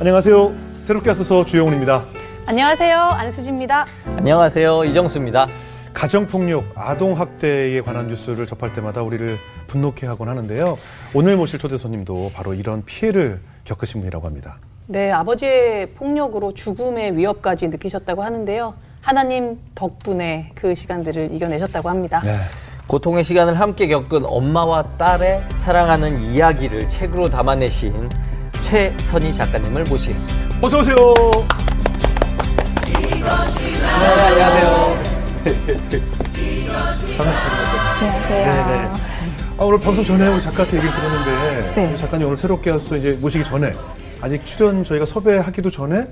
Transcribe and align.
안녕하세요. 0.00 0.54
새롭게 0.74 1.10
하소서 1.10 1.44
주영훈입니다. 1.44 2.04
안녕하세요. 2.46 2.96
안수지입니다. 2.96 3.84
안녕하세요. 4.06 4.84
이정수입니다. 4.84 5.48
가정폭력, 5.92 6.66
아동학대에 6.76 7.80
관한 7.80 8.06
뉴스를 8.06 8.46
접할 8.46 8.72
때마다 8.72 9.02
우리를 9.02 9.38
분노케 9.66 10.06
하곤 10.06 10.28
하는데요. 10.28 10.78
오늘 11.14 11.36
모실 11.36 11.58
초대 11.58 11.76
손님도 11.76 12.30
바로 12.32 12.54
이런 12.54 12.84
피해를 12.84 13.40
겪으신 13.64 14.02
분이라고 14.02 14.24
합니다. 14.24 14.58
네, 14.86 15.10
아버지의 15.10 15.90
폭력으로 15.94 16.54
죽음의 16.54 17.16
위협까지 17.16 17.66
느끼셨다고 17.66 18.22
하는데요. 18.22 18.74
하나님 19.00 19.58
덕분에 19.74 20.52
그 20.54 20.76
시간들을 20.76 21.34
이겨내셨다고 21.34 21.88
합니다. 21.88 22.20
네. 22.24 22.38
고통의 22.86 23.24
시간을 23.24 23.58
함께 23.58 23.88
겪은 23.88 24.24
엄마와 24.24 24.84
딸의 24.96 25.42
사랑하는 25.56 26.20
이야기를 26.20 26.88
책으로 26.88 27.28
담아내신 27.28 28.27
최선희 28.68 29.32
작가님을 29.32 29.84
모시겠습니다. 29.84 30.58
어서 30.60 30.80
오세요. 30.80 30.94
네, 32.84 33.22
안녕하세요. 34.26 34.96
반갑습니다. 37.16 37.62
안녕하세요. 37.98 38.44
네네. 38.44 38.88
아, 39.56 39.64
오늘 39.64 39.80
방송 39.80 40.04
전에 40.04 40.28
우리 40.28 40.42
작가한테 40.42 40.76
얘기를 40.76 40.94
들었는데 40.94 41.74
네. 41.76 41.96
작가님 41.96 42.26
오늘 42.26 42.36
새롭게 42.36 42.68
하소서 42.68 42.98
이제 42.98 43.16
모시기 43.18 43.42
전에 43.42 43.72
아직 44.20 44.44
출연 44.44 44.84
저희가 44.84 45.06
섭외하기도 45.06 45.70
전에 45.70 46.04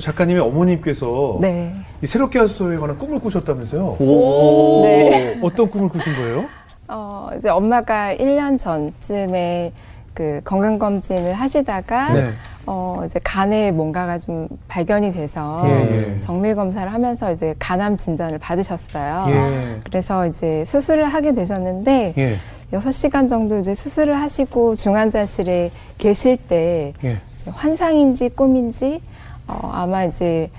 작가님의 0.00 0.42
어머님께서 0.42 1.38
네. 1.40 1.74
이 2.04 2.06
새롭게 2.06 2.38
하소서에 2.38 2.76
관한 2.76 2.96
꿈을 2.98 3.18
꾸셨다면서요? 3.18 3.96
오. 3.98 4.82
네. 4.84 5.40
어떤 5.42 5.68
꿈을 5.68 5.88
꾸신 5.88 6.14
거예요? 6.14 6.44
어, 6.86 7.30
이제 7.36 7.48
엄마가 7.48 8.14
1년 8.14 8.60
전쯤에 8.60 9.72
그 10.16 10.40
건강 10.44 10.78
검진을 10.78 11.34
하시다가 11.34 12.12
네. 12.14 12.30
어, 12.64 13.02
이제 13.04 13.20
간에 13.22 13.70
뭔가가 13.70 14.18
좀 14.18 14.48
발견이 14.66 15.12
돼서 15.12 15.62
예, 15.66 16.14
예. 16.16 16.20
정밀 16.20 16.56
검사를 16.56 16.90
하면서 16.90 17.30
이제 17.32 17.54
간암 17.58 17.98
진단을 17.98 18.38
받으셨어요. 18.38 19.26
예. 19.28 19.80
그래서 19.84 20.26
이제 20.26 20.64
수술을 20.64 21.04
하게 21.12 21.34
되셨는데 21.34 22.14
예. 22.16 22.38
여섯 22.72 22.92
시간 22.92 23.28
정도 23.28 23.58
이제 23.58 23.74
수술을 23.74 24.18
하시고 24.18 24.76
중환자실에 24.76 25.70
계실 25.98 26.38
때 26.38 26.94
예. 27.04 27.18
환상인지 27.46 28.30
꿈인지 28.30 29.02
어, 29.46 29.70
아마 29.70 30.04
이제 30.04 30.50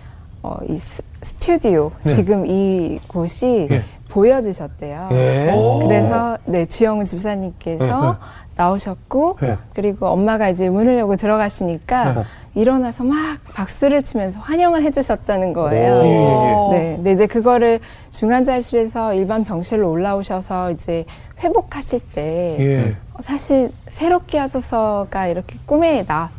어, 0.44 0.56
이 0.70 0.78
스, 0.78 1.02
스튜디오 1.24 1.92
네. 2.04 2.14
지금 2.14 2.46
이 2.46 3.00
곳이 3.08 3.68
예. 3.72 3.84
보여지셨대요. 4.18 5.10
예. 5.12 5.54
그래서 5.86 6.40
네 6.46 6.66
주영은 6.66 7.06
집사님께서 7.06 7.86
네, 7.86 7.92
네. 7.92 8.14
나오셨고 8.56 9.38
네. 9.40 9.56
그리고 9.76 10.08
엄마가 10.08 10.50
이제 10.50 10.70
문을 10.70 10.98
열고 10.98 11.18
들어가시니까 11.18 12.14
네. 12.14 12.24
일어나서 12.56 13.04
막 13.04 13.38
박수를 13.54 14.02
치면서 14.02 14.40
환영을 14.40 14.82
해주셨다는 14.82 15.54
거예요. 15.54 16.02
예, 16.04 16.08
예, 16.08 16.78
네, 16.78 16.96
근데 16.96 17.12
이제 17.12 17.28
그거를 17.28 17.80
중환자실에서 18.10 19.14
일반 19.14 19.44
병실로 19.44 19.88
올라오셔서 19.88 20.72
이제 20.72 21.06
회복하실 21.40 22.00
때 22.16 22.58
예. 22.60 22.96
어, 23.14 23.22
사실 23.22 23.70
새롭게 23.92 24.40
하소서가 24.40 25.28
이렇게 25.28 25.58
꿈에 25.68 26.04
나 26.08 26.32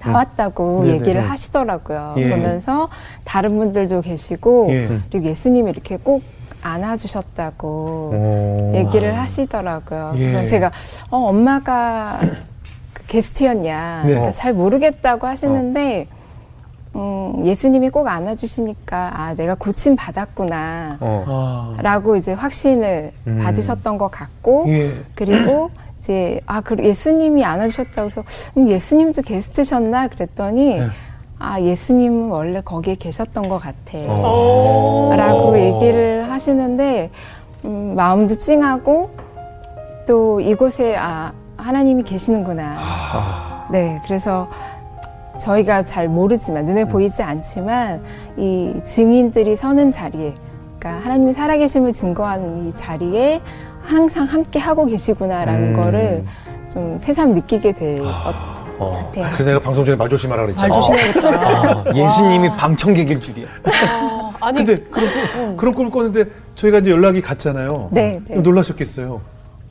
나왔다고 0.00 0.80
음. 0.80 0.88
얘기를 0.88 1.30
하시더라고요. 1.30 2.16
예. 2.18 2.24
그러면서 2.24 2.90
다른 3.24 3.56
분들도 3.56 4.02
계시고 4.02 4.66
예. 4.68 5.00
그리고 5.10 5.24
예수님이 5.24 5.70
이렇게 5.70 5.96
꼭 5.96 6.33
안아주셨다고 6.64 7.68
오. 7.68 8.72
얘기를 8.74 9.16
하시더라고요. 9.16 10.12
예. 10.16 10.32
그래서 10.32 10.48
제가 10.48 10.72
어, 11.10 11.18
엄마가 11.28 12.18
그 12.94 13.06
게스트였냐 13.06 14.02
네. 14.04 14.08
그러니까 14.10 14.32
잘 14.32 14.52
모르겠다고 14.52 15.26
하시는데 15.26 16.08
음, 16.96 17.44
예수님이 17.44 17.90
꼭 17.90 18.06
안아주시니까 18.06 19.12
아 19.14 19.34
내가 19.34 19.54
고침 19.56 19.96
받았구나. 19.96 20.98
어. 21.00 21.74
아. 21.78 21.82
라고 21.82 22.16
이제 22.16 22.32
확신을 22.32 23.12
음. 23.26 23.40
받으셨던 23.42 23.98
것 23.98 24.10
같고 24.10 24.66
예. 24.68 24.94
그리고 25.14 25.70
이제 26.00 26.40
아 26.46 26.60
그 26.60 26.76
예수님이 26.82 27.44
안아주셨다고 27.44 28.06
해서 28.08 28.24
음, 28.56 28.68
예수님도 28.68 29.22
게스트셨나 29.22 30.08
그랬더니 30.08 30.78
네. 30.80 30.86
아 31.38 31.60
예수님은 31.60 32.30
원래 32.30 32.60
거기에 32.60 32.94
계셨던 32.94 33.48
것 33.48 33.58
같아 33.58 33.98
어. 34.08 35.12
라고 35.16 35.58
얘기를 35.58 36.28
하시는데 36.30 37.10
음, 37.64 37.94
마음도 37.96 38.36
찡하고 38.36 39.10
또 40.06 40.40
이곳에 40.40 40.96
아 40.96 41.32
하나님이 41.56 42.02
계시는구나 42.02 42.76
아. 42.78 43.66
네 43.70 44.00
그래서 44.04 44.48
저희가 45.38 45.82
잘 45.82 46.08
모르지만 46.08 46.64
눈에 46.66 46.84
보이지 46.84 47.22
않지만 47.22 48.02
이 48.36 48.74
증인들이 48.84 49.56
서는 49.56 49.90
자리에 49.90 50.34
그러니까 50.78 51.04
하나님이 51.04 51.32
살아계심을 51.32 51.92
증거하는 51.92 52.68
이 52.68 52.76
자리에 52.76 53.40
항상 53.82 54.26
함께 54.26 54.58
하고 54.58 54.86
계시구나라는 54.86 55.74
음. 55.74 55.80
거를 55.80 56.24
좀 56.70 56.98
새삼 56.98 57.34
느끼게 57.34 57.72
될것 57.72 58.53
어. 58.78 59.10
같아요. 59.12 59.32
그래서 59.34 59.44
내가 59.50 59.60
방송 59.60 59.84
전에 59.84 59.96
말 59.96 60.08
조심하라 60.08 60.42
말 60.42 60.46
그랬잖아. 60.54 60.74
조심해야겠다. 60.74 61.28
아, 61.28 61.84
예수님이 61.94 62.48
방청객일 62.56 63.20
줄이야. 63.20 63.46
아, 63.64 64.32
아니, 64.40 64.58
근데 64.64 64.82
그런 64.90 65.10
꿈, 65.12 65.56
그런 65.56 65.74
꿈을 65.74 65.90
꿨는데 65.90 66.30
저희가 66.56 66.78
이제 66.78 66.90
연락이 66.90 67.20
갔잖아요. 67.20 67.88
네, 67.92 68.20
네. 68.28 68.36
놀라셨겠어요. 68.36 69.20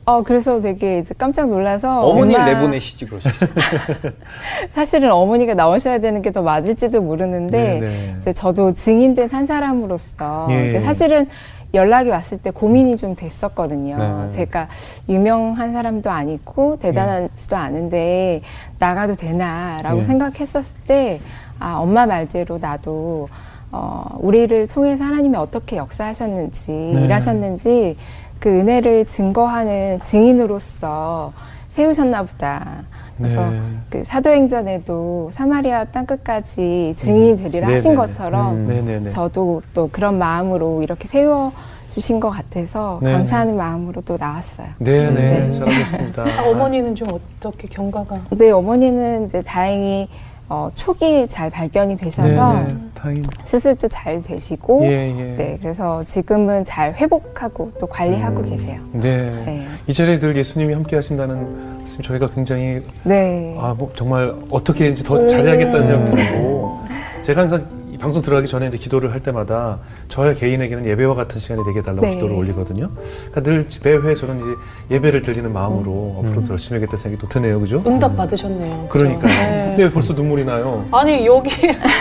어 0.06 0.22
그래서 0.22 0.60
되게 0.60 0.98
이제 0.98 1.14
깜짝 1.16 1.48
놀라서 1.48 2.02
어머니를 2.04 2.38
엄마- 2.42 2.52
내보내시지 2.52 3.06
그러시죠. 3.06 3.30
사실은 4.72 5.10
어머니가 5.12 5.54
나오셔야 5.54 5.98
되는 5.98 6.20
게 6.20 6.30
더 6.30 6.42
맞을지도 6.42 7.00
모르는데 7.00 7.80
네네. 7.80 8.16
이제 8.20 8.32
저도 8.32 8.74
증인된 8.74 9.30
한 9.30 9.46
사람으로서 9.46 10.48
예. 10.50 10.68
이제 10.68 10.80
사실은 10.80 11.26
연락이 11.74 12.10
왔을 12.10 12.38
때 12.38 12.50
고민이 12.50 12.96
좀 12.96 13.14
됐었거든요. 13.16 13.96
네. 14.26 14.30
제가 14.30 14.68
유명한 15.08 15.72
사람도 15.72 16.10
아니고 16.10 16.78
대단하지도 16.78 17.56
않은데 17.56 18.42
나가도 18.78 19.16
되나라고 19.16 20.00
예. 20.00 20.04
생각했었을 20.04 20.76
때 20.86 21.20
아, 21.58 21.76
엄마 21.78 22.06
말대로 22.06 22.58
나도 22.58 23.28
어, 23.72 24.16
우리를 24.20 24.68
통해서 24.68 25.02
하나님이 25.04 25.36
어떻게 25.36 25.76
역사하셨는지 25.76 26.70
네. 26.94 27.04
일하셨는지 27.04 27.96
그 28.38 28.48
은혜를 28.48 29.06
증거하는 29.06 30.00
증인으로서 30.04 31.32
세우셨나 31.72 32.22
보다. 32.22 32.84
그래서 33.18 33.50
네. 33.50 33.60
그 33.90 34.04
사도행전에도 34.04 35.30
사마리아 35.32 35.84
땅 35.84 36.06
끝까지 36.06 36.94
증인이 36.98 37.36
되리라 37.36 37.68
하신 37.68 37.92
네네네. 37.92 37.94
것처럼 37.94 38.54
음. 38.68 39.08
저도 39.10 39.62
또 39.72 39.88
그런 39.92 40.18
마음으로 40.18 40.82
이렇게 40.82 41.06
세워 41.08 41.52
주신 41.90 42.18
것 42.18 42.30
같아서 42.30 42.98
네네. 43.02 43.18
감사하는 43.18 43.56
마음으로 43.56 44.00
또 44.00 44.16
나왔어요. 44.18 44.66
네네. 44.78 45.12
네. 45.12 45.52
잘하셨습니다. 45.52 46.24
아, 46.24 46.48
어머니는 46.48 46.96
좀 46.96 47.08
어떻게 47.12 47.68
경과가? 47.68 48.18
근데 48.28 48.50
어머니는 48.50 49.26
이제 49.26 49.42
다행히 49.42 50.08
어, 50.48 50.68
초기 50.74 51.26
잘 51.26 51.48
발견이 51.50 51.96
되셔서 51.96 52.52
네네. 52.54 52.76
다행. 52.94 53.22
수술도 53.44 53.88
잘 53.88 54.22
되시고 54.22 54.84
예, 54.84 54.90
예. 54.90 55.36
네 55.36 55.56
그래서 55.60 56.04
지금은 56.04 56.64
잘 56.64 56.92
회복하고 56.94 57.72
또 57.80 57.86
관리하고 57.86 58.40
음. 58.40 58.50
계세요. 58.50 58.80
네. 58.92 59.30
네. 59.46 59.66
이 59.86 59.92
자리에 59.92 60.18
늘 60.18 60.36
예수님이 60.36 60.74
함께 60.74 60.96
하신다는 60.96 61.74
말씀 61.84 62.02
저희가 62.02 62.28
굉장히 62.30 62.80
네. 63.04 63.56
아, 63.58 63.74
뭐 63.76 63.90
정말 63.94 64.34
어떻게 64.50 64.88
이제 64.88 65.02
더 65.02 65.26
잘해야겠다는 65.26 65.86
생각이 65.86 66.14
들고 66.14 66.80
제가 67.22 67.42
항상 67.42 67.64
이 67.94 67.96
방송 67.96 68.22
들어가기 68.22 68.48
전에 68.48 68.66
이제 68.66 68.76
기도를 68.76 69.12
할 69.12 69.20
때마다 69.20 69.78
저의 70.08 70.34
개인에게는 70.34 70.84
예배와 70.84 71.14
같은 71.14 71.40
시간이 71.40 71.62
되게 71.64 71.78
해달라고 71.78 72.04
네. 72.04 72.14
기도를 72.14 72.34
올리거든요. 72.34 72.90
그러니까 73.30 73.40
늘 73.42 73.68
매회 73.84 74.14
저는 74.16 74.40
이제 74.40 74.50
예배를 74.96 75.22
드리는 75.22 75.52
마음으로 75.52 76.16
음. 76.18 76.26
앞으로도 76.26 76.50
열심히 76.50 76.80
하겠다는 76.80 77.00
생각이 77.00 77.20
또 77.20 77.28
드네요. 77.28 77.60
그죠? 77.60 77.84
응답 77.86 78.16
받으셨네요. 78.16 78.88
그러니까요. 78.88 79.20
그죠? 79.20 79.28
네. 79.28 79.64
근데 79.68 79.82
왜 79.84 79.90
벌써 79.92 80.12
눈물이 80.12 80.44
나요? 80.44 80.84
아니 80.90 81.24
여기 81.24 81.50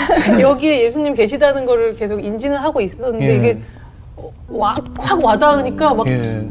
여기에 0.42 0.86
예수님 0.86 1.14
계시다는 1.14 1.68
거를 1.68 1.96
계속 1.96 2.26
인지는 2.26 2.58
하고 2.58 2.82
있었는데 2.82 3.30
예. 3.30 3.36
이게 3.36 3.60
와, 4.48 4.76
확 4.98 5.24
와닿으니까 5.24 5.94
막 5.94 6.08
예. 6.08 6.50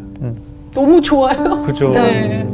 너무 0.72 1.02
좋아요. 1.02 1.62
그죠? 1.62 1.88
네. 1.94 2.46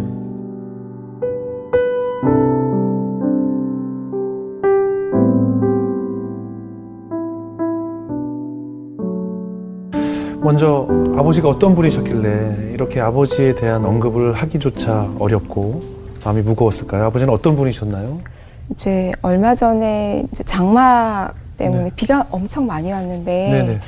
먼저 10.49 10.89
아버지가 11.15 11.47
어떤 11.47 11.75
분이셨길래 11.75 12.71
이렇게 12.73 13.01
아버지에 13.01 13.55
대한 13.55 13.85
언급을 13.85 14.33
하기조차 14.33 15.07
어렵고 15.19 15.83
마음이 16.25 16.41
무거웠을까요? 16.41 17.05
아버지는 17.05 17.35
어떤 17.35 17.55
분이셨나요? 17.55 18.17
이제 18.71 19.13
얼마 19.21 19.55
전에 19.55 20.25
이제 20.33 20.43
장마 20.45 21.31
때문에 21.59 21.85
네. 21.85 21.91
비가 21.95 22.27
엄청 22.31 22.67
많이 22.67 22.91
왔는데 22.91 23.51
네네. 23.51 23.81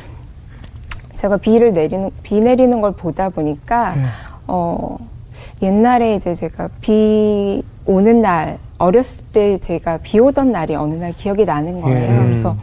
제가 1.14 1.38
비를 1.38 1.72
내리는 1.72 2.10
비 2.22 2.42
내리는 2.42 2.78
걸 2.82 2.92
보다 2.92 3.30
보니까 3.30 3.94
예. 3.96 4.02
어 4.46 4.98
옛날에 5.62 6.16
이제 6.16 6.34
제가 6.34 6.68
비 6.82 7.62
오는 7.86 8.20
날 8.20 8.58
어렸을 8.76 9.24
때 9.32 9.56
제가 9.60 10.00
비 10.02 10.18
오던 10.18 10.52
날이 10.52 10.74
어느 10.74 10.92
날 10.92 11.14
기억이 11.14 11.46
나는 11.46 11.80
거예요. 11.80 12.20
예. 12.20 12.24
그래서 12.26 12.54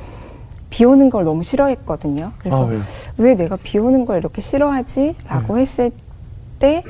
비 0.70 0.86
오는 0.86 1.10
걸 1.10 1.24
너무 1.24 1.44
싫어했거든요. 1.44 2.32
그래서 2.40 2.66
아, 2.66 2.68
왜? 2.68 2.80
왜 3.18 3.36
내가 3.36 3.58
비 3.62 3.78
오는 3.80 4.06
걸 4.06 4.18
이렇게 4.20 4.42
싫어하지? 4.42 5.16
라고 5.28 5.58
했을 5.58 5.92
때, 6.60 6.84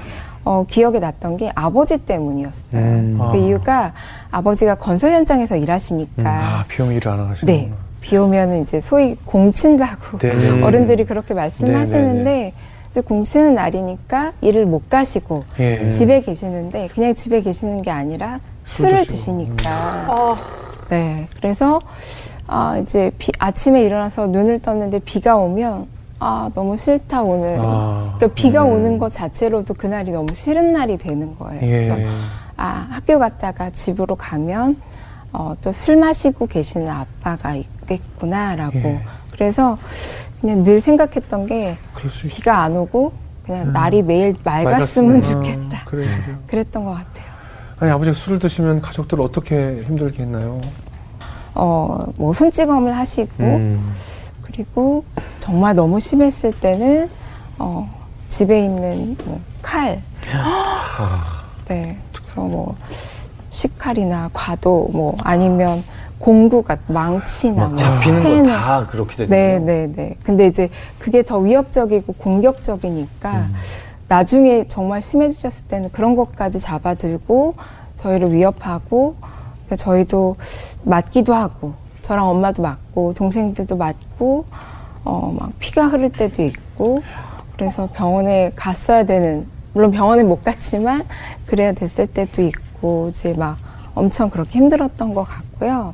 어, 0.43 0.65
기억에 0.67 0.99
났던 0.99 1.37
게 1.37 1.51
아버지 1.55 1.97
때문이었어요. 1.97 2.81
음. 2.81 3.17
아. 3.19 3.31
그 3.31 3.37
이유가 3.37 3.93
아버지가 4.31 4.75
건설 4.75 5.11
현장에서 5.13 5.57
일하시니까, 5.57 6.23
아, 6.25 6.65
비용 6.67 6.91
일을 6.93 7.11
안 7.11 7.19
하시는구나. 7.27 7.45
네. 7.45 7.71
비 7.99 8.15
오면은 8.15 8.61
이제 8.61 8.79
소위 8.79 9.15
공친다고 9.25 10.19
네, 10.19 10.33
네. 10.33 10.61
어른들이 10.61 11.05
그렇게 11.05 11.33
말씀하시는데, 11.33 12.23
네, 12.23 12.23
네, 12.23 12.53
이제 12.89 13.01
공치는 13.01 13.55
날이니까 13.55 14.33
일을 14.41 14.65
못 14.65 14.89
가시고, 14.89 15.43
예. 15.59 15.89
집에 15.89 16.21
계시는데, 16.21 16.87
그냥 16.93 17.13
집에 17.13 17.41
계시는 17.41 17.81
게 17.81 17.91
아니라 17.91 18.39
술을 18.65 18.99
드시고. 18.99 19.13
드시니까, 19.13 19.69
아, 19.69 20.35
네. 20.89 21.27
그래서 21.35 21.81
아 22.47 22.77
이제 22.77 23.11
비, 23.17 23.31
아침에 23.39 23.83
일어나서 23.83 24.27
눈을 24.27 24.61
떴는데 24.61 24.99
비가 24.99 25.35
오면 25.37 25.87
아 26.19 26.49
너무 26.55 26.77
싫다 26.77 27.21
오늘. 27.21 27.57
아, 27.59 28.13
그러니까 28.17 28.35
비가 28.35 28.63
음. 28.65 28.71
오는 28.71 28.97
것 28.97 29.13
자체로도 29.13 29.73
그날이 29.75 30.11
너무 30.11 30.33
싫은 30.33 30.73
날이 30.73 30.97
되는 30.97 31.37
거예요. 31.37 31.61
예. 31.61 31.67
그래서 31.67 31.95
아 32.55 32.87
학교 32.89 33.19
갔다가 33.19 33.69
집으로 33.71 34.15
가면 34.15 34.77
어, 35.33 35.53
또 35.61 35.71
술 35.73 35.97
마시고 35.97 36.47
계시는 36.47 36.87
아빠가 36.89 37.53
있겠구나라고. 37.55 38.79
예. 38.79 39.01
그래서 39.31 39.77
그냥 40.41 40.63
늘 40.63 40.81
생각했던 40.81 41.45
게 41.47 41.77
비가 42.29 42.61
안 42.63 42.75
오고 42.75 43.11
그냥 43.45 43.67
음. 43.67 43.73
날이 43.73 44.01
매일 44.01 44.35
맑았으면 44.43 45.21
좋겠다. 45.21 45.77
아. 45.77 46.37
그랬던 46.47 46.83
것 46.85 46.91
같아요. 46.91 47.27
아니, 47.79 47.91
아버지가 47.91 48.13
술을 48.13 48.39
드시면 48.39 48.81
가족들 48.81 49.21
어떻게 49.21 49.81
힘들게 49.85 50.23
했나요? 50.23 50.59
어, 51.57 51.99
뭐 52.17 52.33
손찌검을 52.33 52.95
하시고 52.95 53.43
음. 53.43 53.93
그리고 54.43 55.03
정말 55.41 55.75
너무 55.75 55.99
심했을 55.99 56.51
때는 56.59 57.09
어, 57.57 57.89
집에 58.29 58.63
있는 58.63 59.17
뭐 59.25 59.39
칼, 59.61 60.01
네, 61.67 61.97
그래서 62.13 62.41
뭐 62.41 62.75
식칼이나 63.49 64.29
과도 64.33 64.89
뭐 64.93 65.17
아니면 65.23 65.83
공구가 66.19 66.77
망치나 66.87 67.63
막뭐 67.63 67.75
잡히는 67.77 68.23
펜을 68.23 68.43
거다 68.43 68.87
그렇게 68.87 69.15
되네요. 69.25 69.59
네, 69.59 69.59
네, 69.59 69.93
네. 69.95 70.15
근데 70.23 70.47
이제 70.47 70.69
그게 70.99 71.23
더 71.23 71.39
위협적이고 71.39 72.13
공격적이니까 72.13 73.31
음. 73.31 73.53
나중에 74.07 74.67
정말 74.67 75.01
심해지셨을 75.01 75.67
때는 75.67 75.91
그런 75.91 76.15
것까지 76.15 76.59
잡아들고 76.59 77.55
저희를 77.97 78.31
위협하고 78.31 79.15
저희도 79.75 80.35
맞기도 80.83 81.33
하고 81.33 81.73
저랑 82.03 82.27
엄마도 82.29 82.61
맞고 82.63 83.13
동생들도 83.15 83.75
맞고 83.75 84.45
어 85.03 85.33
막 85.37 85.51
피가 85.59 85.87
흐를 85.87 86.11
때도 86.11 86.41
있고 86.43 87.01
그래서 87.55 87.87
병원에 87.93 88.51
갔어야 88.55 89.05
되는 89.05 89.45
물론 89.73 89.91
병원에 89.91 90.23
못 90.23 90.43
갔지만 90.43 91.03
그래야 91.45 91.71
됐을 91.73 92.07
때도 92.07 92.41
있고 92.41 93.09
이제 93.09 93.33
막 93.33 93.57
엄청 93.95 94.29
그렇게 94.29 94.57
힘들었던 94.59 95.13
것 95.13 95.23
같고요. 95.23 95.93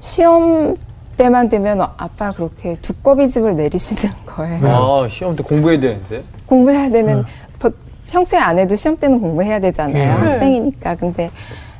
시험 0.00 0.76
때만 1.16 1.48
되면 1.48 1.80
아빠 1.96 2.32
그렇게 2.32 2.76
두꺼비 2.82 3.28
집을 3.30 3.56
내리시는 3.56 4.12
거예요. 4.26 4.66
아, 5.04 5.08
시험 5.08 5.34
때 5.36 5.42
공부해야 5.42 5.80
되는데. 5.80 6.22
공부해야 6.46 6.90
되는 6.90 7.24
보- 7.58 7.70
평소에 8.08 8.38
안 8.38 8.58
해도 8.58 8.74
시험 8.76 8.96
때는 8.96 9.20
공부해야 9.20 9.60
되잖아요. 9.60 9.96
예. 9.96 10.04
학생이니까. 10.06 10.96
근데 10.96 11.30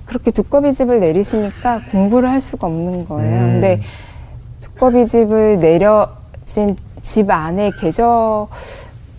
그렇게 0.07 0.31
두꺼비 0.31 0.73
집을 0.73 1.01
내리시니까 1.01 1.83
공부를 1.91 2.31
할 2.31 2.41
수가 2.41 2.67
없는 2.67 3.07
거예요. 3.07 3.41
음. 3.41 3.51
근데 3.53 3.81
두꺼비 4.61 5.07
집을 5.07 5.59
내려진 5.59 6.77
집 7.03 7.31
안에 7.31 7.73
계셔 7.79 8.49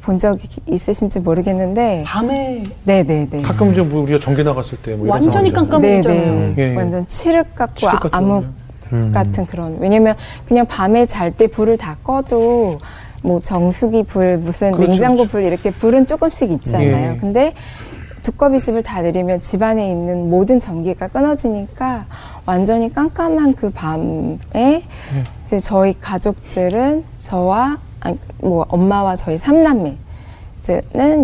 본 0.02 0.20
적이 0.20 0.48
있으신지 0.68 1.20
모르겠는데 1.20 2.04
밤에 2.06 2.62
네네네. 2.84 3.42
가끔 3.42 3.72
이제 3.72 3.82
뭐 3.82 4.04
우리가 4.04 4.20
전기 4.20 4.44
나갔을 4.44 4.78
때 4.80 4.96
뭐 4.96 5.10
완전히. 5.10 5.52
네네. 5.82 6.54
예, 6.58 6.72
예. 6.72 6.76
완전 6.76 7.08
칠흑 7.08 7.56
같고 7.56 7.76
칠흑 7.76 8.06
아, 8.14 8.18
암흑 8.18 8.46
음. 8.94 9.12
같은 9.12 9.48
그런 9.48 9.78
왜냐면 9.80 10.16
그냥 10.48 10.68
밤에 10.68 11.08
잘 11.08 11.32
때 11.32 11.48
불을 11.48 11.78
다 11.78 11.98
꺼도 12.04 12.80
뭐 13.24 13.42
정수기 13.42 14.04
불 14.04 14.38
무슨 14.38 14.72
그렇죠, 14.74 14.92
냉장고 14.92 15.16
그렇죠. 15.24 15.32
불 15.32 15.44
이렇게 15.44 15.72
불은 15.72 16.06
조금씩 16.06 16.52
있잖아요. 16.52 17.14
예. 17.14 17.18
근데 17.20 17.54
두꺼비집을 18.26 18.82
다 18.82 19.02
내리면 19.04 19.40
집안에 19.40 19.88
있는 19.88 20.32
모든 20.32 20.60
전기가 20.60 21.08
끊어지니까 21.08 22.06
완전히 22.48 22.92
깜깜한 22.92 23.54
그 23.54 23.70
밤에 23.70 24.40
예. 24.56 24.84
이제 25.46 25.60
저희 25.60 26.00
가족들은 26.00 27.04
저와 27.20 27.78
아니, 28.00 28.18
뭐 28.40 28.66
엄마와 28.68 29.16
저희 29.16 29.38
삼남매는 29.38 29.98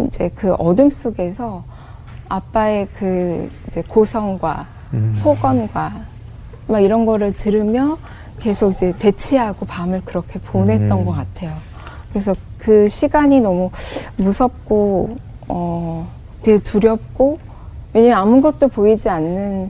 이제 0.07 0.29
그 0.35 0.53
어둠 0.53 0.91
속에서 0.91 1.63
아빠의 2.29 2.87
그 2.97 3.49
이제 3.67 3.81
고성과 3.87 4.67
음. 4.93 5.19
폭언과 5.23 5.93
막 6.67 6.79
이런 6.79 7.05
거를 7.05 7.33
들으며 7.33 7.97
계속 8.39 8.73
이제 8.73 8.93
대치하고 8.99 9.65
밤을 9.65 10.01
그렇게 10.05 10.39
보냈던 10.39 10.99
음. 10.99 11.05
것 11.05 11.13
같아요. 11.13 11.55
그래서 12.11 12.33
그 12.59 12.87
시간이 12.89 13.41
너무 13.41 13.71
무섭고 14.17 15.17
어 15.47 16.20
되게 16.43 16.57
두렵고 16.59 17.39
왜냐면 17.93 18.17
아무것도 18.19 18.67
보이지 18.69 19.09
않는 19.09 19.69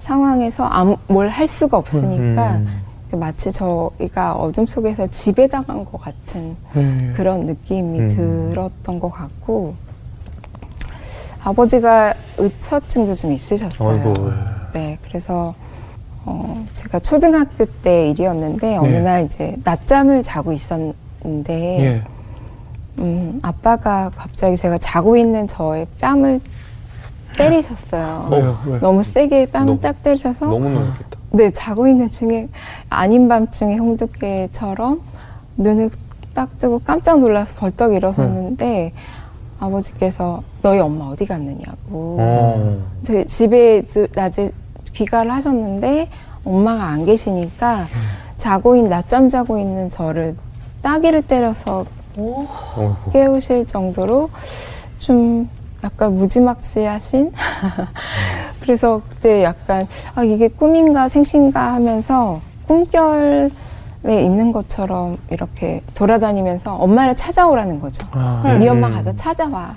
상황에서 0.00 0.64
아무 0.64 0.96
뭘 1.06 1.28
할 1.28 1.46
수가 1.48 1.76
없으니까 1.78 2.56
음. 2.56 2.82
마치 3.12 3.52
저희가 3.52 4.34
어둠 4.34 4.64
속에서 4.66 5.06
지배당한 5.08 5.84
것 5.84 6.00
같은 6.00 6.56
예. 6.76 7.12
그런 7.14 7.44
느낌이 7.46 8.00
음. 8.00 8.08
들었던 8.08 8.98
것 8.98 9.10
같고 9.10 9.74
아버지가 11.44 12.14
의처증도 12.38 13.14
좀 13.14 13.32
있으셨어요. 13.32 13.88
아이고. 13.90 14.30
네, 14.72 14.98
그래서 15.06 15.54
어, 16.24 16.64
제가 16.74 17.00
초등학교 17.00 17.64
때 17.82 18.08
일이었는데 18.10 18.76
어느 18.76 18.88
네. 18.88 19.00
날 19.00 19.24
이제 19.24 19.56
낮잠을 19.64 20.22
자고 20.22 20.52
있었는데 20.52 20.94
예. 21.50 22.02
음, 22.98 23.38
아빠가 23.42 24.10
갑자기 24.16 24.56
제가 24.56 24.78
자고 24.78 25.16
있는 25.16 25.46
저의 25.48 25.86
뺨을 26.00 26.40
때리셨어요. 27.36 28.28
왜요? 28.30 28.58
왜? 28.66 28.78
너무 28.80 29.02
세게 29.02 29.46
뺨을 29.46 29.66
너무- 29.66 29.80
딱 29.80 30.02
때리셔서 30.02 30.46
너무 30.46 30.68
놀겠다. 30.68 31.18
네, 31.30 31.50
자고 31.50 31.86
있는 31.88 32.10
중에 32.10 32.48
아닌 32.90 33.26
밤중에 33.28 33.76
홍두깨처럼 33.78 35.00
눈을 35.56 35.90
딱 36.34 36.58
뜨고 36.58 36.78
깜짝 36.80 37.20
놀라서 37.20 37.54
벌떡 37.56 37.94
일어섰는데 37.94 38.92
아버지께서 39.60 40.42
너희 40.60 40.78
엄마 40.80 41.06
어디 41.06 41.24
갔느냐고 41.26 42.16
어. 42.20 42.78
제 43.04 43.24
집에 43.26 43.82
느- 43.82 44.08
낮에 44.14 44.50
귀가를 44.92 45.30
하셨는데 45.30 46.08
엄마가 46.44 46.84
안 46.84 47.04
계시니까 47.06 47.86
자고 48.36 48.76
있는 48.76 48.90
낮잠 48.90 49.28
자고 49.28 49.58
있는 49.58 49.88
저를 49.88 50.36
따귀를 50.82 51.22
때려서. 51.22 51.86
깨우실 53.12 53.66
정도로 53.66 54.30
좀 54.98 55.48
약간 55.84 56.16
무지막지하신 56.16 57.32
그래서 58.60 59.02
그때 59.08 59.42
약간 59.42 59.86
아 60.14 60.22
이게 60.22 60.48
꿈인가 60.48 61.08
생신가 61.08 61.74
하면서 61.74 62.40
꿈결에 62.68 63.50
있는 64.04 64.52
것처럼 64.52 65.18
이렇게 65.30 65.82
돌아다니면서 65.94 66.76
엄마를 66.76 67.16
찾아오라는 67.16 67.80
거죠. 67.80 68.06
아, 68.12 68.56
네 68.58 68.66
음. 68.66 68.72
엄마 68.72 68.90
가서 68.90 69.14
찾아와. 69.16 69.74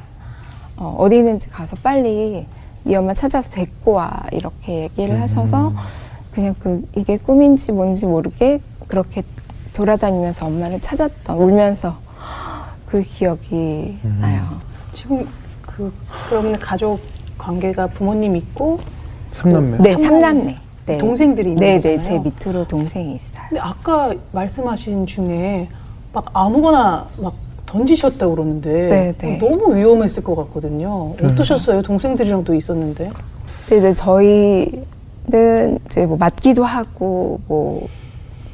어, 0.77 0.96
어디 1.00 1.18
있는지 1.18 1.50
가서 1.50 1.75
빨리 1.82 2.46
네 2.84 2.96
엄마 2.96 3.13
찾아서 3.13 3.50
데리고 3.50 3.94
와 3.94 4.24
이렇게 4.32 4.84
얘기를 4.84 5.20
하셔서 5.22 5.74
그냥 6.32 6.54
그 6.60 6.88
이게 6.96 7.18
꿈인지 7.18 7.72
뭔지 7.72 8.06
모르게 8.06 8.60
그렇게 8.88 9.24
돌아다니면서 9.74 10.46
엄마를 10.46 10.80
찾았던 10.82 11.38
울면서 11.38 11.96
그 12.88 13.01
기억이 13.01 13.98
음. 14.04 14.18
나요. 14.22 14.44
지금 14.94 15.27
그 15.62 15.92
그러면 16.30 16.60
가족 16.60 17.00
관계가 17.38 17.88
부모님 17.88 18.36
있고 18.36 18.80
삼남매. 19.32 19.77
네, 19.80 19.94
삼남- 19.96 20.04
삼남매. 20.22 20.58
네. 20.88 20.98
동생들이 21.00 21.50
있는 21.50 21.60
네, 21.60 21.75
거잖아요. 21.75 21.98
네, 21.98 22.04
제 22.04 22.20
밑으로 22.20 22.68
동생이 22.68 23.15
있어요. 23.15 23.42
근데 23.50 23.60
아까 23.60 24.13
말씀하신 24.32 25.08
중에 25.08 25.68
막 26.13 26.25
아무거나 26.34 27.08
막 27.18 27.34
던지셨다고 27.65 28.36
그러는데 28.36 28.89
네, 28.89 29.13
네. 29.18 29.38
너무 29.39 29.75
위험했을 29.75 30.24
것 30.24 30.36
같거든요. 30.36 31.13
어떠셨어요? 31.22 31.82
동생들이랑도 31.82 32.54
있었는데. 32.54 33.10
근데 33.68 33.77
이제 33.77 33.94
저희는 33.96 34.86
이제 35.88 36.06
뭐 36.06 36.15
맞기도 36.18 36.63
하고 36.63 37.39
뭐 37.48 37.88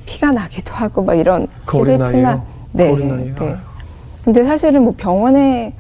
피가 0.06 0.32
나기도 0.32 0.74
하고 0.74 1.04
막 1.04 1.16
이런 1.16 1.48
그 1.66 1.78
했지만 1.88 2.42
나이에요? 2.72 2.96
그 2.96 3.02
어린 3.04 3.08
나이에? 3.10 3.36
네. 3.36 3.56
근데 4.24 4.44
사실은 4.44 4.84
뭐 4.84 4.94
병원에 4.96 5.74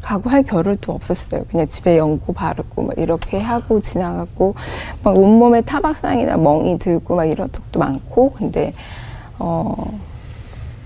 가고 0.00 0.30
할 0.30 0.42
겨를도 0.42 0.92
없었어요. 0.92 1.44
그냥 1.50 1.66
집에 1.66 1.98
연고 1.98 2.32
바르고 2.32 2.82
막 2.82 2.98
이렇게 2.98 3.40
하고 3.40 3.80
지나가고 3.80 4.54
막 5.02 5.18
온몸에 5.18 5.60
타박상이나 5.62 6.36
멍이 6.36 6.78
들고 6.78 7.16
막 7.16 7.24
이런 7.24 7.50
적도 7.50 7.80
많고 7.80 8.32
근데 8.32 8.72
어 9.38 9.74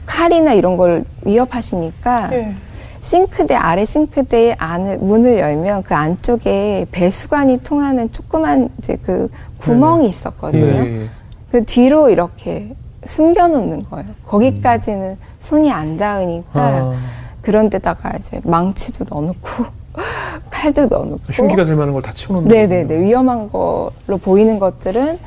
칼이나 0.06 0.54
이런 0.54 0.76
걸 0.76 1.04
위협하시니까 1.24 2.30
예. 2.32 2.54
싱크대 3.02 3.54
아래 3.54 3.84
싱크대의 3.84 4.56
안을 4.58 4.98
문을 4.98 5.38
열면 5.38 5.82
그 5.82 5.94
안쪽에 5.94 6.86
배수관이 6.92 7.60
통하는 7.62 8.10
조그만 8.12 8.70
이제 8.78 8.96
그 9.02 9.28
구멍이 9.58 10.08
있었거든요. 10.08 10.64
예, 10.66 11.02
예. 11.02 11.08
그 11.50 11.64
뒤로 11.64 12.08
이렇게 12.08 12.74
숨겨놓는 13.06 13.84
거예요. 13.90 14.06
거기까지는 14.26 15.16
손이 15.40 15.70
안 15.72 15.96
닿으니까 15.96 16.60
아, 16.60 16.94
그런 17.42 17.68
데다가 17.70 18.12
이제 18.18 18.40
망치도 18.44 19.06
넣어놓고 19.10 19.48
칼도 20.50 20.86
넣어놓고 20.86 21.20
흉기가 21.30 21.64
될 21.64 21.74
만한 21.76 21.92
걸 21.92 22.02
다 22.02 22.12
치워놓는 22.12 22.48
네네네 22.48 22.82
거군요. 22.84 23.00
위험한 23.06 23.50
걸로 23.50 24.18
보이는 24.22 24.58
것들은 24.58 25.18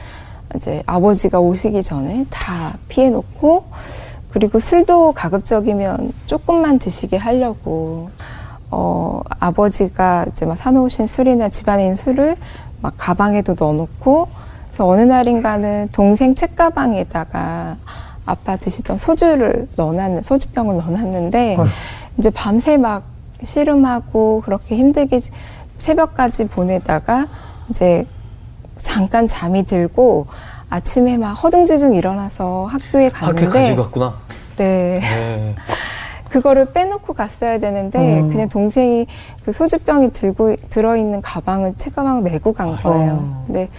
이제 0.56 0.82
아버지가 0.86 1.40
오시기 1.40 1.84
전에 1.84 2.26
다 2.30 2.78
피해놓고 2.88 3.66
그리고 4.32 4.60
술도 4.60 5.12
가급적이면 5.14 6.14
조금만 6.26 6.80
드시게 6.80 7.18
하려고 7.18 8.10
어 8.72 9.22
아버지가 9.40 10.26
이제 10.32 10.46
막 10.46 10.56
사놓으신 10.56 11.08
술이나 11.08 11.50
집안에 11.50 11.84
있는 11.84 11.96
술을 11.98 12.36
막 12.82 12.94
가방에도 12.98 13.56
넣어놓고 13.60 14.28
그래서 14.76 14.90
어느 14.90 15.02
날인가는 15.04 15.88
동생 15.94 16.36
책가방에다가 16.36 17.78
아빠 18.26 18.58
드시던 18.58 18.98
소주를 18.98 19.70
넣어놨는 19.78 20.24
소주병을 20.24 20.76
넣어놨는데 20.76 21.56
아휴. 21.58 21.68
이제 22.18 22.30
밤새 22.30 22.76
막 22.76 23.04
씨름하고 23.42 24.42
그렇게 24.44 24.76
힘들게 24.76 25.22
새벽까지 25.80 26.48
보내다가 26.48 27.28
이제 27.70 28.06
잠깐 28.78 29.30
잠이 29.30 29.64
들고 29.64 30.28
아침에 30.70 31.16
막 31.16 31.32
허둥지둥 31.36 31.96
일어나서 31.96 32.66
학교에 32.66 33.10
학교 33.14 33.34
갔는데 33.34 33.70
가져갔구나. 33.70 34.14
네 34.58 35.00
네. 35.00 35.56
그거를 36.30 36.74
빼놓고 36.74 37.14
갔어야 37.14 37.60
되는데 37.60 38.20
음. 38.20 38.30
그냥 38.30 38.50
동생이 38.50 39.08
그 39.46 39.54
소주병이 39.54 40.12
들고 40.12 40.58
들어있는 40.70 41.22
가방을 41.22 41.76
책가방을 41.78 42.24
메고 42.24 42.52
간 42.52 42.76
거예요. 42.76 43.24
아. 43.24 43.44
근데 43.46 43.70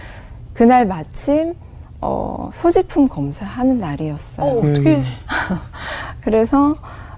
그날 0.57 0.87
마침 0.87 1.53
어, 2.01 2.49
소지품 2.55 3.07
검사하는 3.07 3.79
날이었어요. 3.79 4.47
어, 4.47 4.61
예, 4.65 4.71
어떻게 4.71 4.89
예. 4.89 5.03
그래서 6.21 6.75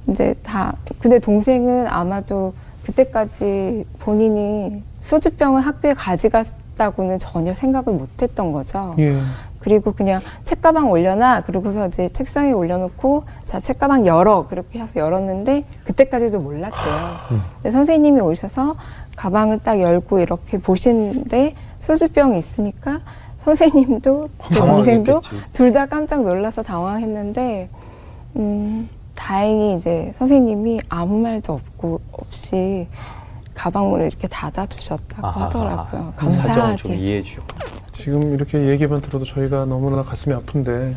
이제 0.08 0.36
다 0.43 0.74
근데 1.00 1.19
동생은 1.19 1.88
아마도 1.88 2.53
그때까지 2.84 3.86
본인이 4.00 4.84
소주병을 5.03 5.65
학교에 5.65 5.93
가져갔다고는 5.93 7.19
전혀 7.19 7.53
생각을 7.53 7.93
못했던 7.98 8.51
거죠. 8.51 8.93
예. 9.00 9.22
그리고 9.60 9.93
그냥 9.93 10.19
책가방 10.43 10.91
올려놔 10.91 11.43
그러고서 11.46 11.88
이제 11.88 12.10
책상에 12.10 12.51
올려놓고 12.51 13.24
자 13.46 13.62
책가방 13.62 14.05
열어 14.05 14.48
그렇게 14.48 14.79
해서 14.79 15.00
열었는데 15.00 15.63
그때까지도 15.86 16.41
몰랐대요. 16.41 17.39
근데 17.55 17.72
선생님이 17.72 18.19
오셔서 18.19 18.75
가방을 19.15 19.60
딱 19.60 19.79
열고 19.79 20.19
이렇게 20.19 20.58
보시는데 20.58 21.55
소주병이 21.79 22.38
있으니까 22.38 23.00
선생님도 23.43 24.27
제 24.51 24.60
동생도. 24.60 25.22
둘 25.53 25.72
다 25.74 25.86
깜짝 25.86 26.24
놀라서 26.24 26.62
당황했는데 26.63 27.69
음, 28.36 28.89
다행히 29.15 29.75
이제 29.75 30.13
선생님이 30.17 30.81
아무 30.89 31.17
말도 31.19 31.53
없고 31.53 32.01
없이 32.12 32.88
가방 33.53 33.89
문을 33.89 34.08
이렇게 34.08 34.27
닫아주셨다고 34.27 35.27
아하. 35.27 35.46
하더라고요. 35.46 36.13
감사하게. 36.15 36.96
이해해. 36.96 37.24
지금 37.93 38.34
이렇게 38.34 38.58
얘기만 38.69 39.01
들어도 39.01 39.25
저희가 39.25 39.65
너무나 39.65 40.01
가슴이 40.03 40.34
아픈데 40.36 40.96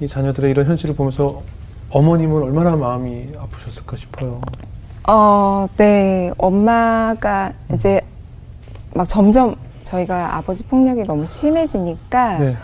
이 0.00 0.06
자녀들의 0.06 0.50
이런 0.52 0.66
현실을 0.66 0.94
보면서 0.94 1.42
어머님은 1.90 2.42
얼마나 2.42 2.76
마음이 2.76 3.28
아프셨을까 3.36 3.96
싶어요. 3.96 4.40
어, 5.08 5.66
네. 5.76 6.30
엄마가 6.38 7.52
이제 7.74 8.00
막 8.94 9.08
점점 9.08 9.56
저희가 9.88 10.36
아버지 10.36 10.64
폭력이 10.66 11.04
너무 11.04 11.26
심해지니까 11.26 12.38
네. 12.38 12.56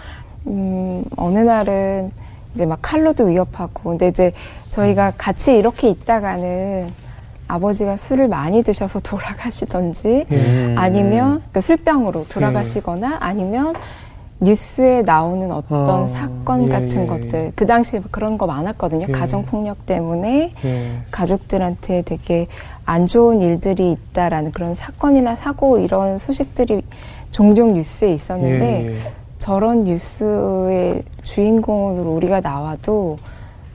음, 0.46 1.04
어느 1.16 1.38
날은 1.38 2.10
이제 2.54 2.66
막 2.66 2.78
칼로도 2.82 3.24
위협하고 3.24 3.90
근데 3.90 4.08
이제 4.08 4.32
저희가 4.70 5.14
같이 5.16 5.56
이렇게 5.56 5.88
있다가는 5.88 6.88
아버지가 7.48 7.96
술을 7.96 8.28
많이 8.28 8.62
드셔서 8.62 9.00
돌아가시던지 9.04 10.26
예. 10.30 10.36
음. 10.36 10.74
아니면 10.78 11.42
그 11.52 11.60
술병으로 11.60 12.26
돌아가시거나 12.28 13.18
아니면 13.20 13.74
뉴스에 14.40 15.02
나오는 15.02 15.50
어떤 15.50 15.88
어, 15.88 16.06
사건 16.08 16.66
예, 16.66 16.68
같은 16.68 17.02
예, 17.02 17.06
것들 17.06 17.52
그 17.54 17.66
당시에 17.66 18.02
그런 18.10 18.36
거 18.36 18.46
많았거든요 18.46 19.06
예. 19.08 19.12
가정 19.12 19.46
폭력 19.46 19.86
때문에 19.86 20.52
예. 20.64 21.00
가족들한테 21.10 22.02
되게 22.02 22.48
안 22.84 23.06
좋은 23.06 23.40
일들이 23.40 23.92
있다라는 23.92 24.52
그런 24.52 24.74
사건이나 24.74 25.36
사고 25.36 25.78
이런 25.78 26.18
소식들이 26.18 26.82
종종 27.30 27.74
뉴스에 27.74 28.12
있었는데 28.12 28.84
예, 28.84 28.92
예. 28.92 28.96
저런 29.38 29.84
뉴스의 29.84 31.02
주인공으로 31.22 32.14
우리가 32.14 32.40
나와도 32.40 33.18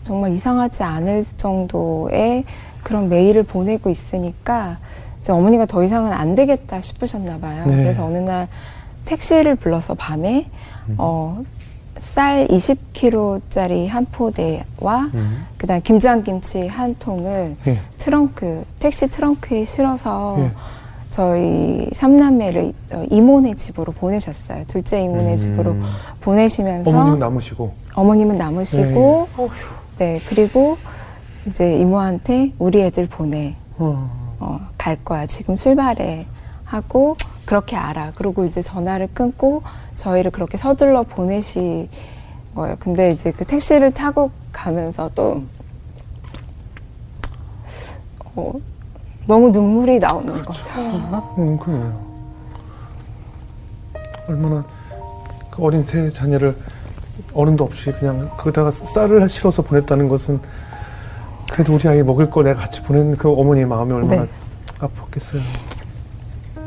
정말 0.04 0.32
이상하지 0.34 0.82
않을 0.84 1.26
정도의 1.38 2.44
그런 2.84 3.10
메일을 3.10 3.44
보내고 3.44 3.90
있으니까 3.90 4.78
이제 5.22 5.32
어머니가 5.32 5.66
더 5.66 5.84
이상은 5.84 6.12
안 6.14 6.36
되겠다 6.36 6.82
싶으셨나 6.82 7.38
봐요. 7.40 7.66
네. 7.68 7.76
그래서 7.76 8.06
어느 8.06 8.18
날 8.18 8.48
택시를 9.06 9.56
불러서 9.56 9.94
밤에 9.94 10.48
어, 10.98 11.44
쌀 12.02 12.48
20kg짜리 12.48 13.88
한 13.88 14.06
포대와 14.12 15.10
음. 15.14 15.46
그다음 15.58 15.82
김장김치 15.82 16.68
한 16.68 16.96
통을 17.00 17.56
예. 17.68 17.80
트렁크 17.98 18.66
택시 18.80 19.08
트렁크에 19.08 19.66
실어서 19.66 20.38
예. 20.40 20.52
저희 21.12 21.90
삼남매를 21.94 22.74
어, 22.92 23.06
이모네 23.10 23.56
집으로 23.56 23.92
보내셨어요. 23.94 24.64
둘째 24.68 25.02
이모네 25.02 25.32
음. 25.32 25.38
집으로 25.38 25.76
보내시면서 26.22 26.90
어머님 26.90 27.20
남으시고 27.20 27.74
어머님은 27.96 28.38
남으시고 28.38 29.28
예. 29.40 29.50
네 29.98 30.22
그리고 30.30 30.78
이제 31.48 31.76
이모한테 31.78 32.54
우리 32.60 32.82
애들 32.82 33.08
보내 33.08 33.56
어. 33.78 34.10
어, 34.40 34.60
갈 34.78 34.96
거야 35.04 35.26
지금 35.26 35.56
출발해 35.56 36.26
하고 36.64 37.18
그렇게 37.46 37.76
알아 37.76 38.12
그리고 38.16 38.46
이제 38.46 38.62
전화를 38.62 39.10
끊고 39.14 39.64
저희를 40.00 40.32
그렇게 40.32 40.58
서둘러 40.58 41.04
보내시 41.04 41.90
거예요. 42.56 42.76
근데 42.80 43.12
이제 43.12 43.32
그 43.32 43.46
택시를 43.46 43.94
타고 43.94 44.32
가면서 44.52 45.10
또 45.16 45.44
어, 48.36 48.54
너무 49.26 49.50
눈물이 49.50 50.00
나오는 50.00 50.44
거죠. 50.44 50.62
음, 51.38 51.58
그래요. 51.58 52.10
얼마나 54.28 54.64
그 55.50 55.64
어린 55.64 55.82
새 55.82 56.10
자녀를 56.10 56.56
어른도 57.34 57.64
없이 57.64 57.92
그냥 57.94 58.30
거기다가 58.38 58.72
쌀을 58.72 59.28
실어서 59.30 59.62
보냈다는 59.62 60.08
것은 60.10 60.40
그래도 61.52 61.74
우리 61.74 61.88
아이 61.88 62.04
먹을 62.04 62.30
거 62.30 62.44
내가 62.44 62.62
같이 62.62 62.82
보낸 62.82 63.16
그 63.18 63.30
어머니의 63.30 63.66
마음이 63.66 63.92
얼마나 63.92 64.24
네. 64.24 64.30
아팠겠어요. 64.80 65.42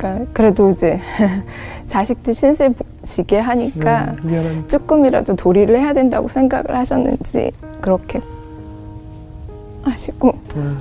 그러니까 0.03 0.33
그래도 0.33 0.71
이제 0.71 0.99
자식들 1.87 2.35
신세 2.35 2.73
지게 3.05 3.39
하니까 3.39 4.15
음. 4.25 4.65
조금이라도 4.69 5.37
도리를 5.37 5.79
해야 5.79 5.93
된다고 5.93 6.29
생각을 6.29 6.77
하셨는지 6.77 7.53
그렇게 7.81 8.21
하시고 9.85 10.35
음, 10.57 10.79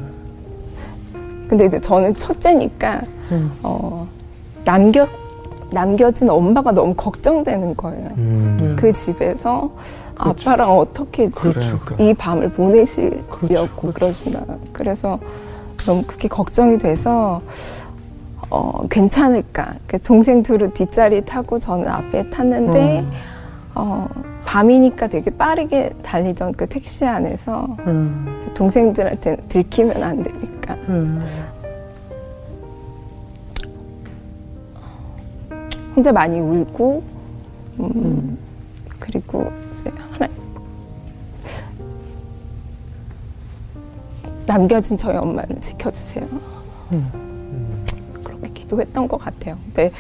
근데 1.48 1.66
이제 1.66 1.80
저는 1.82 2.16
첫째니까 2.16 3.02
음. 3.32 3.52
어, 3.64 4.08
남겨 4.66 5.08
남겨진 5.72 6.30
엄마가 6.30 6.72
너무 6.74 6.94
걱정되는 6.96 7.78
거예요. 7.78 8.10
음. 8.18 8.76
그 8.78 8.92
집에서 8.92 9.72
그렇죠. 10.16 10.50
아빠랑 10.50 10.78
어떻게 10.78 11.28
지- 11.30 11.32
그렇죠. 11.32 11.80
이 11.98 12.14
밤을 12.14 12.50
보내시려고 12.50 13.28
그렇죠, 13.30 13.70
그렇죠. 13.78 13.94
그러시나 13.94 14.42
그래서 14.74 15.20
너무 15.86 16.04
그게 16.06 16.28
걱정이 16.28 16.78
돼서 16.78 17.42
어, 18.52 18.86
괜찮을까 18.90 19.76
그 19.88 20.00
동생 20.02 20.44
둘은 20.44 20.74
뒷자리 20.74 21.24
타고 21.24 21.58
저는 21.58 21.88
앞에 21.88 22.30
탔는데 22.30 23.00
음. 23.00 23.12
어, 23.74 24.08
밤이니까 24.46 25.08
되게 25.08 25.32
빠르게 25.32 25.92
달리던 26.04 26.52
그 26.54 26.68
택시 26.68 27.06
안에서 27.06 27.78
음, 27.88 28.52
동생들한테 28.54 29.38
들키면 29.48 30.04
안 30.04 30.22
되니까 30.22 30.74
음. 30.90 31.22
혼자 35.96 36.12
많이 36.12 36.38
울고 36.42 37.04
음, 37.80 38.38
그리고 39.00 39.50
이제 39.74 39.90
하나 40.12 40.28
남겨진 44.46 44.98
저희 44.98 45.16
엄마를 45.16 45.56
지켜주세요. 45.62 46.28
되기도 48.72 48.82
했던 48.82 49.08
것 49.08 49.18
같아요. 49.18 49.58
근데 49.66 49.92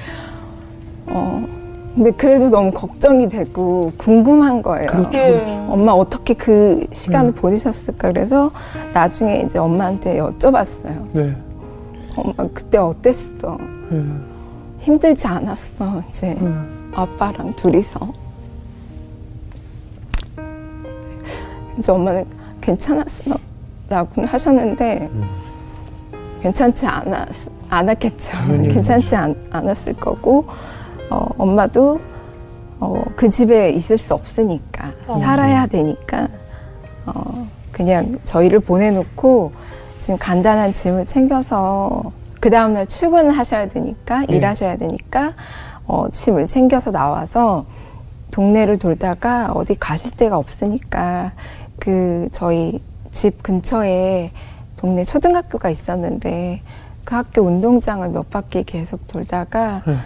어 1.07 1.45
근데 1.93 2.11
그래도 2.11 2.49
너무 2.49 2.71
걱정이 2.71 3.27
되고 3.27 3.91
궁금한 3.97 4.61
거예요. 4.61 4.89
그렇죠, 4.89 5.17
예. 5.17 5.31
그렇죠. 5.31 5.51
엄마 5.69 5.91
어떻게 5.91 6.33
그 6.33 6.85
시간을 6.93 7.31
음. 7.31 7.35
보내셨을까 7.35 8.07
그래서 8.07 8.49
나중에 8.93 9.41
이제 9.41 9.59
엄마한테 9.59 10.17
여쭤봤어요. 10.17 11.11
네. 11.13 11.35
엄마 12.15 12.47
그때 12.53 12.77
어땠어? 12.77 13.57
예. 13.91 14.03
힘들지 14.79 15.27
않았어 15.27 16.03
이제 16.09 16.35
음. 16.39 16.91
아빠랑 16.95 17.53
둘이서 17.55 17.99
이제 21.77 21.91
엄마는 21.91 22.25
괜찮았어 22.61 23.35
라고 23.89 24.21
하셨는데 24.25 25.09
괜찮지 26.41 26.85
않았, 26.85 27.27
않았겠죠 27.71 28.37
괜찮지 28.71 29.15
않, 29.15 29.35
않았을 29.49 29.93
거고 29.93 30.45
어, 31.09 31.27
엄마도 31.37 31.99
어, 32.79 33.03
그 33.15 33.29
집에 33.29 33.71
있을 33.71 33.97
수 33.97 34.13
없으니까 34.13 34.91
어. 35.07 35.19
살아야 35.19 35.65
되니까 35.67 36.27
어, 37.05 37.47
그냥 37.71 38.19
저희를 38.25 38.59
보내놓고 38.59 39.51
지금 39.97 40.17
간단한 40.17 40.73
짐을 40.73 41.05
챙겨서 41.05 42.11
그 42.39 42.49
다음날 42.49 42.87
출근을 42.87 43.37
하셔야 43.37 43.67
되니까 43.69 44.25
예. 44.29 44.35
일하셔야 44.35 44.77
되니까 44.77 45.33
어, 45.85 46.07
짐을 46.11 46.47
챙겨서 46.47 46.91
나와서 46.91 47.65
동네를 48.31 48.79
돌다가 48.79 49.51
어디 49.53 49.75
가실 49.75 50.11
데가 50.11 50.37
없으니까 50.37 51.33
그 51.79 52.29
저희 52.31 52.81
집 53.11 53.43
근처에 53.43 54.31
동네 54.77 55.03
초등학교가 55.03 55.69
있었는데 55.69 56.61
그 57.03 57.15
학교 57.15 57.41
운동장을 57.41 58.07
몇 58.09 58.29
바퀴 58.29 58.63
계속 58.63 59.07
돌다가 59.07 59.81
네. 59.85 59.97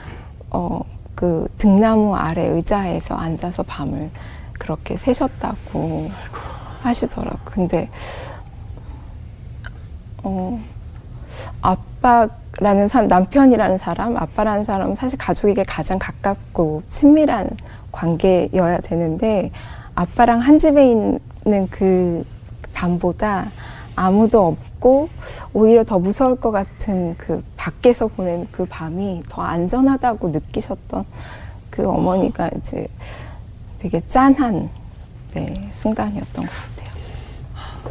어, 0.50 0.82
그 1.16 1.48
등나무 1.58 2.16
아래 2.16 2.46
의자에서 2.46 3.16
앉아서 3.16 3.64
밤을 3.64 4.10
그렇게 4.54 4.98
새셨다고 4.98 6.10
하시더라고. 6.82 7.40
근데 7.46 7.90
어, 10.24 10.60
아빠라는 11.62 12.88
사람, 12.88 13.08
남편이라는 13.08 13.78
사람, 13.78 14.18
아빠라는 14.18 14.64
사람은 14.64 14.96
사실 14.96 15.18
가족에게 15.18 15.64
가장 15.64 16.00
가깝고 16.00 16.84
친밀한 16.90 17.50
관계여야 17.92 18.80
되는데 18.82 19.52
아빠랑 19.96 20.40
한 20.40 20.58
집에 20.58 20.90
있는 20.92 21.68
그 21.70 22.25
밤보다 22.74 23.52
아무도 23.96 24.48
없고 24.48 25.10
오히려 25.54 25.84
더 25.84 26.00
무서울 26.00 26.36
것 26.36 26.52
같은 26.52 27.16
그 27.18 27.44
밖에서 27.56 28.08
보낸 28.08 28.48
그 28.52 28.66
밤이 28.66 29.24
더 29.30 29.42
안전하다고 29.42 30.30
느끼셨던 30.30 31.06
그 31.70 31.88
어머니가 31.88 32.50
이제 32.58 32.88
되게 33.80 34.00
짠한 34.08 34.70
네, 35.34 35.54
순간이었던 35.74 36.46
것 36.46 36.52
같아요. 36.52 36.75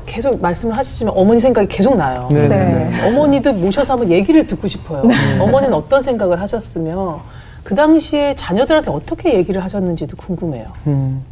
계속 0.06 0.40
말씀을 0.40 0.76
하시지만 0.76 1.14
어머니 1.16 1.38
생각이 1.40 1.68
계속 1.68 1.96
나요. 1.96 2.28
네. 2.30 2.48
네. 2.48 2.88
네. 2.90 3.08
어머니도 3.08 3.52
모셔서 3.54 3.94
한번 3.94 4.10
얘기를 4.10 4.46
듣고 4.46 4.68
싶어요. 4.68 5.02
어머니는 5.40 5.74
어떤 5.74 6.02
생각을 6.02 6.40
하셨으며 6.40 7.20
그 7.62 7.74
당시에 7.74 8.34
자녀들한테 8.34 8.90
어떻게 8.90 9.34
얘기를 9.34 9.62
하셨는지도 9.62 10.16
궁금해요. 10.16 10.66
음. 10.86 11.22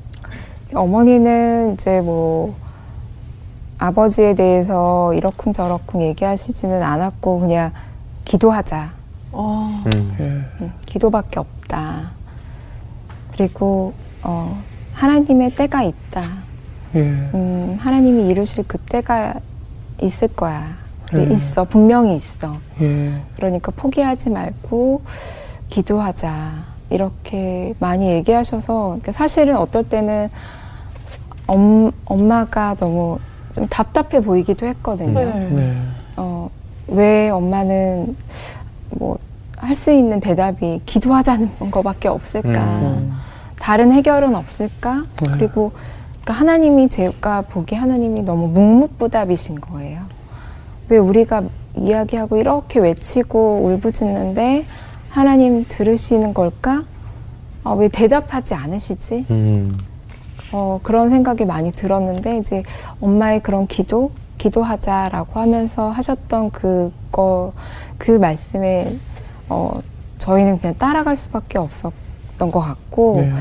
어머니는 0.75 1.75
이제 1.75 2.01
뭐 2.01 2.55
아버지에 3.83 4.35
대해서 4.35 5.13
이러쿵저러쿵 5.13 6.03
얘기하시지는 6.03 6.85
않았고 6.85 7.41
그냥 7.41 7.73
기도하자. 8.25 8.93
어, 9.33 9.83
음. 9.87 10.17
예. 10.21 10.25
음, 10.63 10.73
기도밖에 10.87 11.41
없다. 11.41 12.13
그리고 13.33 13.93
어, 14.23 14.63
하나님의 14.95 15.57
때가 15.57 15.83
있다. 15.83 16.23
예. 16.95 17.01
음, 17.01 17.77
하나님이 17.81 18.29
이루실 18.29 18.65
그 18.69 18.79
때가 18.79 19.35
있을 20.01 20.29
거야. 20.29 20.77
음. 21.15 21.33
있어. 21.33 21.65
분명히 21.65 22.15
있어. 22.15 22.59
예. 22.81 23.21
그러니까 23.35 23.73
포기하지 23.75 24.31
말고 24.31 25.03
기도하자. 25.71 26.71
이렇게 26.91 27.75
많이 27.81 28.11
얘기하셔서 28.11 28.85
그러니까 28.85 29.11
사실은 29.11 29.57
어떨 29.57 29.83
때는 29.89 30.29
엄, 31.49 31.91
엄마가 32.05 32.77
너무 32.79 33.19
좀 33.53 33.67
답답해 33.69 34.23
보이기도 34.23 34.67
했거든요. 34.67 35.13
네. 35.19 35.49
네. 35.51 35.77
어, 36.17 36.51
왜 36.89 37.29
엄마는 37.31 38.17
뭐 38.91 39.19
할 39.63 39.77
수 39.77 39.93
있는 39.93 40.19
대답이 40.19 40.81
기도하자는 40.87 41.71
거밖에 41.71 42.09
없을까? 42.09 42.49
음. 42.51 43.13
다른 43.61 43.93
해결은 43.93 44.35
없을까? 44.35 45.05
네. 45.23 45.27
그리고 45.31 45.71
그러니까 46.21 46.33
하나님이 46.35 46.89
제가 46.89 47.43
보기 47.43 47.77
하나님이 47.77 48.23
너무 48.23 48.49
묵묵부답이신 48.49 49.61
거예요. 49.61 50.01
왜 50.89 50.99
우리가 50.99 51.45
이야기하고 51.77 52.39
이렇게 52.39 52.81
외치고 52.81 53.61
울부짖는데 53.65 54.67
하나님 55.11 55.65
들으시는 55.69 56.35
걸까? 56.35 56.83
아, 57.63 57.71
왜 57.71 57.87
대답하지 57.87 58.55
않으시지? 58.55 59.27
음. 59.31 59.79
어, 60.53 60.81
그런 60.83 61.11
생각이 61.11 61.45
많이 61.45 61.73
들었는데 61.73 62.39
이제 62.39 62.63
엄마의 63.01 63.41
그런 63.43 63.67
기도, 63.67 64.11
기도하자라고 64.39 65.41
하면서 65.41 65.91
하셨던 65.91 66.51
그거 66.51 67.53
그 67.99 68.13
말씀에 68.13 68.95
어, 69.49 69.81
저희는 70.19 70.59
그냥 70.59 70.75
따라갈 70.79 71.17
수밖에 71.17 71.59
없었던 71.59 72.51
것 72.51 72.61
같고 72.61 73.15
네. 73.17 73.33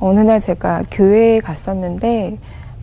어느 0.00 0.20
날 0.20 0.40
제가 0.40 0.82
교회에 0.90 1.40
갔었는데 1.40 2.38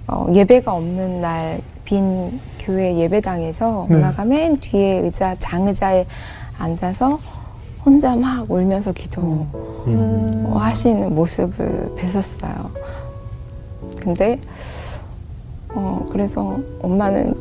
어, 0.07 0.27
예배가 0.33 0.73
없는 0.73 1.21
날 1.21 1.61
빈 1.91 2.39
교회 2.59 2.95
예배당에서 2.95 3.87
네. 3.89 3.95
엄마가 3.97 4.23
맨 4.23 4.57
뒤에 4.61 4.99
의자 4.99 5.35
장의자에 5.41 6.05
앉아서 6.57 7.19
혼자 7.83 8.15
막 8.15 8.49
울면서 8.49 8.93
기도. 8.93 9.21
음. 9.87 10.45
어, 10.47 10.57
하시는 10.57 11.13
모습을 11.13 11.93
뵀었어요. 11.97 12.69
근데 14.01 14.39
어 15.69 16.05
그래서 16.11 16.59
엄마는 16.81 17.33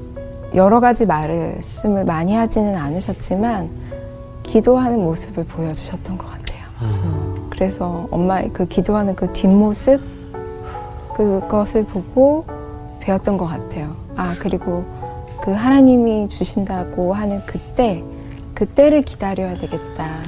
여러 0.54 0.78
가지 0.78 1.06
말씀을 1.06 2.04
많이 2.04 2.34
하지는 2.34 2.76
않으셨지만 2.76 3.68
기도하는 4.44 5.00
모습을 5.00 5.44
보여주셨던 5.44 6.18
것 6.18 6.26
같아요. 6.26 6.40
그래서 7.50 8.06
엄마의 8.10 8.50
그 8.52 8.66
기도하는 8.66 9.14
그 9.14 9.32
뒷모습 9.32 10.00
그것을 11.14 11.84
보고 11.84 12.44
배웠던 13.00 13.36
것 13.36 13.46
같아요. 13.46 13.94
아 14.16 14.34
그리고 14.38 14.84
그 15.42 15.52
하나님이 15.52 16.28
주신다고 16.28 17.14
하는 17.14 17.42
그때 17.46 18.02
그때를 18.54 19.02
기다려야 19.02 19.58
되겠다. 19.58 20.20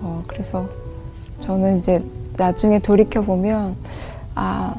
어 0.00 0.22
그래서 0.26 0.66
저는 1.40 1.78
이제 1.78 2.02
나중에 2.36 2.78
돌이켜 2.78 3.22
보면 3.22 3.76
아 4.34 4.74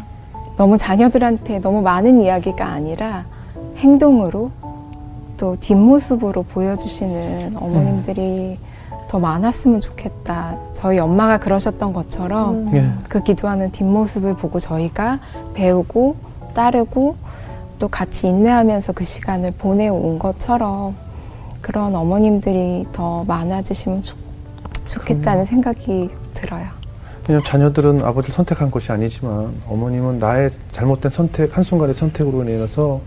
너무 0.58 0.78
자녀들한테 0.78 1.60
너무 1.60 1.82
많은 1.82 2.22
이야기가 2.22 2.66
아니라 2.66 3.26
행동으로 3.78 4.52
또 5.38 5.58
뒷모습으로 5.60 6.44
보여주시는 6.44 7.58
어머님들이 7.58 8.58
더 9.10 9.20
많았으면 9.20 9.82
좋겠다. 9.82 10.56
저희 10.74 11.00
엄마가 11.00 11.38
그러셨던 11.40 11.94
것처럼 11.94 12.68
음. 12.68 12.76
예. 12.76 12.92
그 13.10 13.22
기도하는 13.22 13.72
뒷모습을 13.72 14.36
보고 14.36 14.60
저희가 14.60 15.20
배우고 15.54 16.16
따르고 16.54 17.16
또 17.80 17.88
같이 17.88 18.28
인내하면서 18.28 18.94
그 18.94 19.06
시간을 19.06 19.52
보내온 19.52 20.18
것처럼 20.20 20.96
그런 21.62 21.96
어머님들이 21.96 22.88
더 22.94 23.24
많아지시면 23.26 24.04
좋, 24.04 24.16
좋겠다는 24.88 25.46
생각이 25.46 26.10
들어요. 26.34 26.83
그냥 27.26 27.42
자녀들은 27.44 28.04
아버지를 28.04 28.34
선택한 28.36 28.70
것이 28.70 28.92
아니지만 28.92 29.54
어머님은 29.68 30.20
나의 30.20 30.50
잘못된 30.72 31.10
선택 31.10 31.56
한순간의 31.56 31.96
선택으로 31.96 32.44
인해서 32.44 33.02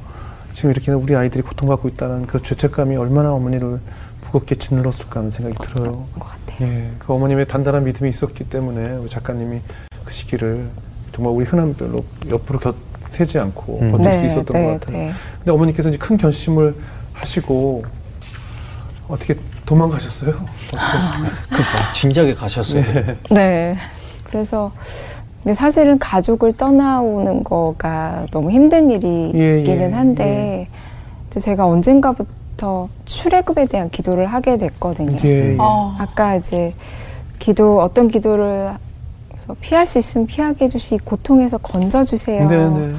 지금 0.53 0.71
이렇게 0.71 0.91
우리 0.93 1.15
아이들이 1.15 1.43
고통받고 1.43 1.89
있다는 1.89 2.27
그 2.27 2.41
죄책감이 2.41 2.97
얼마나 2.97 3.33
어머니를 3.33 3.79
무겁게 4.25 4.55
짓눌렀을까 4.55 5.21
하는 5.21 5.31
생각이 5.31 5.57
들어요. 5.69 6.07
예, 6.63 6.91
그 6.99 7.13
어머님의 7.13 7.47
단단한 7.47 7.85
믿음이 7.85 8.09
있었기 8.09 8.45
때문에 8.45 8.93
우리 8.97 9.09
작가님이 9.09 9.61
그 10.05 10.13
시기를 10.13 10.67
정말 11.15 11.35
우리 11.35 11.45
흔한 11.45 11.75
별로 11.75 12.05
옆으로 12.29 12.59
곁 12.59 12.75
세지 13.07 13.39
않고 13.39 13.81
음. 13.83 13.91
버틸 13.93 14.13
수 14.13 14.27
있었던 14.27 14.45
것 14.65 14.81
같아요. 14.81 14.97
네. 14.97 15.13
근데 15.39 15.53
어머니께서 15.53 15.91
이제 15.91 15.99
큰 15.99 16.17
결심을 16.17 16.75
하시고 17.13 17.85
어떻게 19.09 19.37
도망가셨어요? 19.65 20.31
어떻게 20.31 20.77
하셨어요? 20.77 21.31
그막 21.49 21.95
진작에 21.95 22.35
가셨어요. 22.35 22.83
네. 23.31 23.77
그래서 24.37 24.71
근데 25.43 25.55
사실은 25.55 25.99
가족을 25.99 26.53
떠나오는 26.53 27.43
거가 27.43 28.27
너무 28.31 28.51
힘든 28.51 28.91
일이기는 28.91 29.35
예, 29.35 29.65
예, 29.65 29.93
한데 29.93 30.69
이제 31.31 31.41
제가 31.41 31.67
언젠가부터 31.67 32.89
출애굽에 33.07 33.67
대한 33.67 33.89
기도를 33.89 34.27
하게 34.27 34.59
됐거든요. 34.59 35.17
예, 35.25 35.53
예. 35.53 35.57
아, 35.59 35.97
아까 35.99 36.37
이제 36.37 36.75
기도 37.39 37.81
어떤 37.81 38.09
기도를 38.09 38.73
피할 39.61 39.87
수 39.87 39.99
있으면 39.99 40.27
피하게 40.27 40.67
해주시 40.67 40.99
고통에서 40.99 41.57
건져주세요. 41.59 42.49
네, 42.49 42.69
네. 42.69 42.93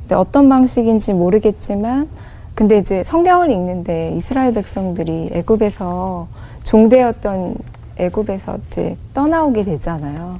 근데 0.00 0.14
어떤 0.14 0.48
방식인지 0.48 1.12
모르겠지만 1.12 2.08
근데 2.54 2.78
이제 2.78 3.04
성경을 3.04 3.50
읽는데 3.50 4.14
이스라엘 4.16 4.54
백성들이 4.54 5.30
애굽에서 5.32 6.26
종되었던 6.64 7.56
애굽에서 7.96 8.58
이제 8.68 8.96
떠나오게 9.12 9.64
되잖아요. 9.64 10.38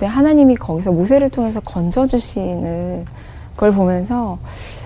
근데 0.00 0.10
하나님이 0.10 0.56
거기서 0.56 0.92
모세를 0.92 1.28
통해서 1.28 1.60
건져주시는 1.60 3.04
걸 3.54 3.72
보면서 3.72 4.38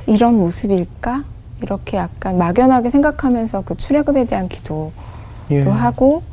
이런 0.06 0.36
모습일까? 0.36 1.22
이렇게 1.62 1.98
약간 1.98 2.36
막연하게 2.36 2.90
생각하면서 2.90 3.62
그 3.64 3.76
출애굽에 3.76 4.24
대한 4.24 4.48
기도도 4.48 4.92
예. 5.52 5.62
하고 5.62 6.24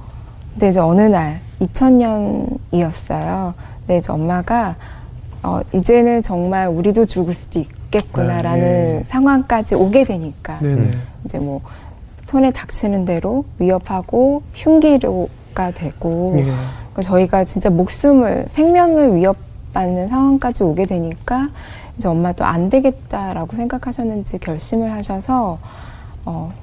근데 0.53 0.69
이제 0.69 0.79
어느 0.79 1.01
날 1.01 1.41
2000년이었어요. 1.61 3.53
근데 3.81 3.97
이제 3.97 4.11
엄마가 4.11 4.75
어, 5.43 5.61
이제는 5.75 6.23
정말 6.23 6.67
우리도 6.67 7.05
죽을 7.05 7.35
수도 7.35 7.59
있겠구나라는 7.59 8.61
네, 8.61 8.93
네. 8.93 9.03
상황까지 9.09 9.75
오게 9.75 10.05
되니까 10.05 10.57
네, 10.59 10.73
네. 10.73 10.89
이제 11.23 11.37
뭐 11.37 11.61
손에 12.29 12.51
닥치는 12.51 13.05
대로 13.05 13.45
위협하고 13.59 14.41
흉기로가 14.55 15.69
되고 15.69 16.35
예. 16.39 16.80
그러니까 16.93 17.01
저희가 17.01 17.43
진짜 17.45 17.69
목숨을 17.69 18.45
생명을 18.49 19.15
위협받는 19.15 20.09
상황까지 20.09 20.63
오게 20.63 20.85
되니까 20.85 21.49
이제 21.97 22.07
엄마도 22.07 22.43
안 22.45 22.69
되겠다라고 22.69 23.55
생각하셨는지 23.55 24.37
결심을 24.39 24.91
하셔서 24.91 25.59
어, 26.25 26.53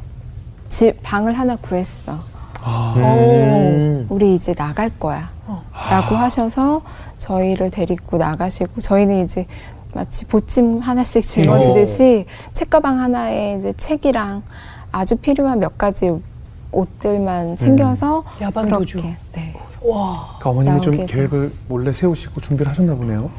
집 0.71 1.03
방을 1.03 1.39
하나 1.39 1.57
구했어. 1.57 2.19
아, 2.63 2.95
음. 2.97 4.07
우리 4.11 4.35
이제 4.35 4.55
나갈 4.55 4.91
거야. 4.99 5.31
라고 5.91 6.17
하셔서 6.17 6.83
저희를 7.19 7.71
데리고 7.71 8.19
나가시고 8.19 8.81
저희는 8.81 9.25
이제 9.25 9.47
마치 9.95 10.27
보찜 10.27 10.81
하나씩 10.81 11.27
짊어지듯이 11.27 12.27
책가방 12.53 13.01
하나에 13.01 13.57
이제 13.59 13.73
책이랑 13.73 14.43
아주 14.93 15.17
필요한 15.17 15.61
몇 15.61 15.79
가지 15.79 16.11
옷들만 16.73 17.57
챙겨서 17.57 18.25
야반 18.41 18.69
도주. 18.69 18.99
그렇게 18.99 19.17
네. 19.35 19.55
와. 19.83 20.27
그러니까 20.39 20.51
어머님이 20.51 20.81
좀. 20.81 21.07
계획을 21.07 21.53
몰래 21.69 21.93
세우시고 21.93 22.41
준비를 22.41 22.71
하셨나 22.71 22.95
보네요. 22.95 23.31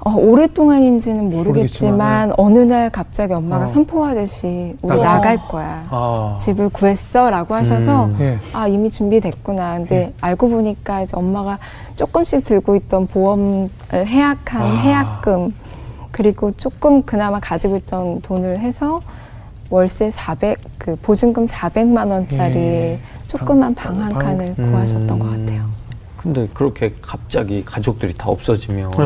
어, 0.00 0.14
오랫동안인지는 0.14 1.28
모르겠지만 1.28 2.28
모르겠지만, 2.28 2.32
어느 2.36 2.58
날 2.60 2.88
갑자기 2.88 3.34
엄마가 3.34 3.66
어. 3.66 3.68
선포하듯이 3.68 4.76
우리 4.80 4.88
나가자. 4.96 5.14
나갈 5.14 5.36
거야. 5.48 5.86
아, 5.90 6.38
집을 6.40 6.68
구했어라고 6.68 7.54
하셔서 7.54 8.04
음. 8.04 8.16
예. 8.20 8.38
아 8.52 8.68
이미 8.68 8.90
준비됐구나. 8.90 9.78
근데 9.78 9.96
예. 9.96 10.12
알고 10.20 10.48
보니까 10.48 11.02
이제 11.02 11.16
엄마가 11.16 11.58
조금씩 11.96 12.44
들고 12.44 12.76
있던 12.76 13.08
보험을 13.08 13.68
해약한 13.92 14.62
아. 14.62 14.66
해약금 14.76 15.52
그리고 16.12 16.52
조금 16.56 17.02
그나마 17.02 17.40
가지고 17.40 17.76
있던 17.76 18.20
돈을 18.22 18.60
해서 18.60 19.00
월세 19.70 20.10
400 20.10 20.58
그 20.78 20.96
보증금 20.96 21.46
400만 21.46 22.10
원짜리 22.10 22.56
예. 22.56 22.98
조그만 23.26 23.74
방- 23.74 23.94
방한 23.94 24.12
방- 24.12 24.22
칸을 24.22 24.54
구하셨던 24.54 25.18
것 25.18 25.26
같아요. 25.30 25.62
음. 25.62 25.72
근데 26.16 26.48
그렇게 26.52 26.94
갑자기 27.00 27.64
가족들이 27.64 28.14
다 28.14 28.28
없어지면 28.28 28.90
네. 28.90 29.04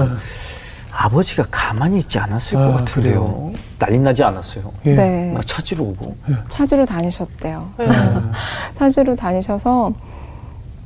아버지가 0.95 1.45
가만히 1.51 1.99
있지 1.99 2.19
않았을 2.19 2.59
아, 2.59 2.67
것 2.67 2.73
같은데요. 2.79 3.13
그래요? 3.25 3.53
난리 3.79 3.99
나지 3.99 4.23
않았어요. 4.23 4.73
예. 4.87 4.95
네, 4.95 5.33
막 5.33 5.47
찾으러 5.47 5.83
오고. 5.85 6.17
찾으러 6.49 6.87
다니셨대요. 6.87 7.69
네. 7.79 7.87
찾으러 8.77 9.17
다니셔서 9.17 9.93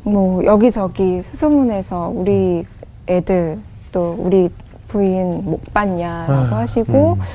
뭐 0.04 0.44
여기저기 0.44 1.22
수소문해서 1.22 2.10
우리 2.14 2.64
애들 3.08 3.58
또 3.92 4.14
우리 4.18 4.48
부인 4.88 5.44
못 5.44 5.62
봤냐라고 5.74 6.54
아, 6.54 6.58
하시고 6.60 7.14
근데 7.16 7.26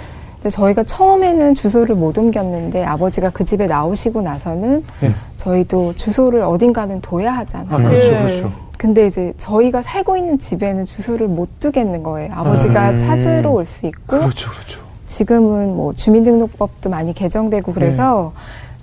저희가 0.49 0.83
처음에는 0.83 1.53
주소를 1.55 1.95
못 1.95 2.17
옮겼는데 2.17 2.83
아버지가 2.83 3.29
그 3.29 3.45
집에 3.45 3.67
나오시고 3.67 4.21
나서는 4.21 4.83
예. 5.03 5.13
저희도 5.37 5.93
주소를 5.95 6.41
어딘가는 6.43 6.99
둬야 7.01 7.31
하잖아요. 7.37 7.67
아, 7.69 7.77
그렇죠, 7.89 8.07
예. 8.13 8.21
그렇죠. 8.21 8.51
근데 8.77 9.05
이제 9.05 9.31
저희가 9.37 9.83
살고 9.83 10.17
있는 10.17 10.39
집에는 10.39 10.85
주소를 10.85 11.27
못 11.27 11.59
두겠는 11.59 12.01
거예요. 12.01 12.33
아버지가 12.33 12.89
음. 12.91 12.97
찾으러 12.97 13.51
올 13.51 13.65
수 13.65 13.85
있고 13.85 14.17
그렇죠, 14.19 14.49
그렇죠. 14.49 14.81
지금은 15.05 15.75
뭐 15.75 15.93
주민등록법도 15.93 16.89
많이 16.89 17.13
개정되고 17.13 17.73
그래서 17.73 18.33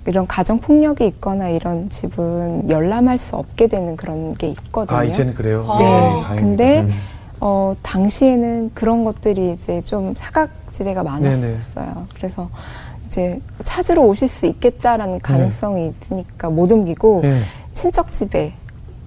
이런 0.05 0.25
가정 0.25 0.59
폭력이 0.59 1.05
있거나 1.07 1.49
이런 1.49 1.89
집은 1.89 2.69
열람할 2.69 3.17
수 3.17 3.35
없게 3.35 3.67
되는 3.67 3.97
그런 3.97 4.33
게 4.35 4.47
있거든요. 4.49 4.97
아, 4.97 5.03
이제는 5.03 5.33
그래요. 5.33 5.65
아. 5.67 5.79
예, 5.81 5.83
네. 5.85 5.89
다행입니다. 6.23 6.35
근데 6.35 6.79
음. 6.81 6.93
어 7.41 7.75
당시에는 7.81 8.71
그런 8.73 9.03
것들이 9.03 9.53
이제 9.53 9.81
좀 9.83 10.13
사각지대가 10.17 11.03
많았어요. 11.03 11.41
네네. 11.41 11.55
그래서 12.15 12.49
이제 13.07 13.39
찾으러 13.65 14.01
오실 14.03 14.27
수 14.27 14.45
있겠다라는 14.45 15.19
가능성이 15.19 15.89
있으니까 16.01 16.49
못 16.49 16.71
옮기고 16.71 17.21
예. 17.23 17.41
친척 17.73 18.11
집에 18.11 18.53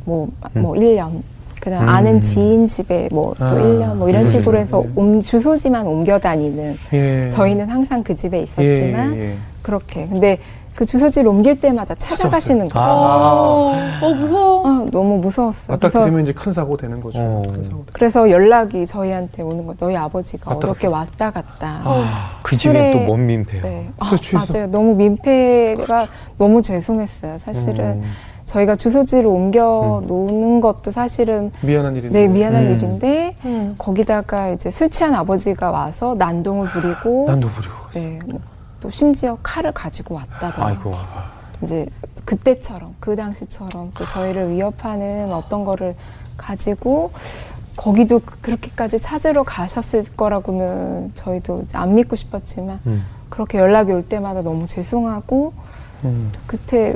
뭐, 0.05 0.29
음. 0.57 0.63
뭐 0.63 0.75
1년, 0.75 1.21
그다음 1.61 1.85
음. 1.85 1.89
아는 1.89 2.23
지인 2.23 2.67
집에 2.67 3.09
뭐또 3.13 3.45
아, 3.45 3.53
1년 3.55 3.95
뭐 3.97 4.09
이런 4.09 4.27
식으로 4.27 4.59
해서 4.59 4.83
네. 4.83 4.91
옮- 4.97 5.21
주소지만 5.23 5.87
옮겨 5.87 6.19
다니는 6.19 6.77
예. 6.95 7.29
저희는 7.31 7.69
항상 7.69 8.03
그 8.03 8.15
집에 8.15 8.39
예, 8.39 8.43
있었지만 8.43 9.15
예, 9.15 9.21
예. 9.21 9.37
그렇게 9.63 10.07
근데 10.09 10.39
그 10.75 10.87
주소지를 10.87 11.29
옮길 11.29 11.61
때마다 11.61 11.95
찾아가시는 11.95 12.69
거죠. 12.69 12.79
아. 12.79 12.93
어, 12.93 13.73
어, 14.01 14.15
무서워. 14.15 14.67
아, 14.67 14.87
너무 14.91 15.19
무서웠어요. 15.19 15.77
그래서, 15.79 15.99
맞닥뜨리면 15.99 16.23
이제 16.23 16.33
큰 16.33 16.53
사고 16.53 16.77
되는 16.77 17.01
거죠. 17.01 17.19
어. 17.19 17.43
큰 17.47 17.63
사고. 17.63 17.85
그래서 17.93 18.31
연락이 18.31 18.87
저희한테 18.87 19.43
오는 19.43 19.67
거. 19.67 19.75
너희 19.79 19.97
아버지가 19.97 20.51
왔다 20.55 20.69
어저께 20.69 20.87
왔다 20.87 21.31
갔다. 21.31 21.81
아, 21.85 22.39
그 22.43 22.57
집에 22.57 22.73
술에- 22.73 22.93
또뭔 23.07 23.27
민폐요. 23.27 23.63
네. 23.63 23.91
술 24.05 24.19
취해서. 24.19 24.53
맞아요. 24.53 24.67
너무 24.69 24.95
민폐가 24.95 26.07
너무 26.39 26.63
죄송했어요. 26.63 27.39
사실은 27.45 27.85
음. 28.03 28.03
저희가 28.47 28.75
주소지를 28.77 29.27
옮겨 29.27 30.03
놓는 30.07 30.61
것도 30.61 30.91
사실은 30.91 31.53
미안한 31.63 31.97
일인데. 31.97 32.19
네 32.21 32.29
미안한 32.29 32.67
음. 32.67 32.71
일인데 32.73 33.37
음. 33.45 33.75
거기다가 33.79 34.51
이제 34.51 34.71
술 34.71 34.91
취한 34.91 35.15
아버지가 35.15 35.71
와서 35.71 36.15
난동을 36.19 36.69
부리고 36.69 37.27
난도 37.29 37.49
부리고. 37.49 37.75
네, 37.95 38.19
뭐 38.27 38.41
또 38.83 38.91
심지어 38.91 39.39
칼을 39.45 39.71
가지고 39.73 40.17
왔다더라고요. 40.17 40.65
아이고. 40.67 40.95
이제 41.63 41.87
그때처럼 42.25 42.97
그 42.99 43.15
당시처럼 43.15 43.93
또 43.97 44.05
저희를 44.07 44.51
위협하는 44.51 45.33
어떤 45.33 45.65
거를 45.65 45.95
가지고 46.37 47.13
거기도 47.77 48.19
그- 48.19 48.37
그렇게까지 48.41 49.01
찾으러 49.01 49.45
가셨을 49.45 50.05
거라고는 50.17 51.13
저희도 51.15 51.63
이제 51.67 51.79
안 51.79 51.95
믿고 51.95 52.17
싶었지만 52.17 52.81
음. 52.87 53.05
그렇게 53.31 53.59
연락이 53.59 53.93
올 53.93 54.03
때마다 54.07 54.43
너무 54.43 54.67
죄송하고 54.67 55.53
음. 56.05 56.33
그때 56.49 56.95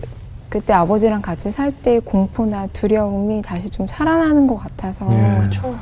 그때 0.49 0.73
아버지랑 0.73 1.23
같이 1.23 1.53
살때 1.53 2.01
공포나 2.01 2.67
두려움이 2.73 3.43
다시 3.43 3.71
좀 3.71 3.87
살아나는 3.87 4.47
것 4.49 4.57
같아서 4.57 5.07
예. 5.13 5.39
그렇죠. 5.39 5.75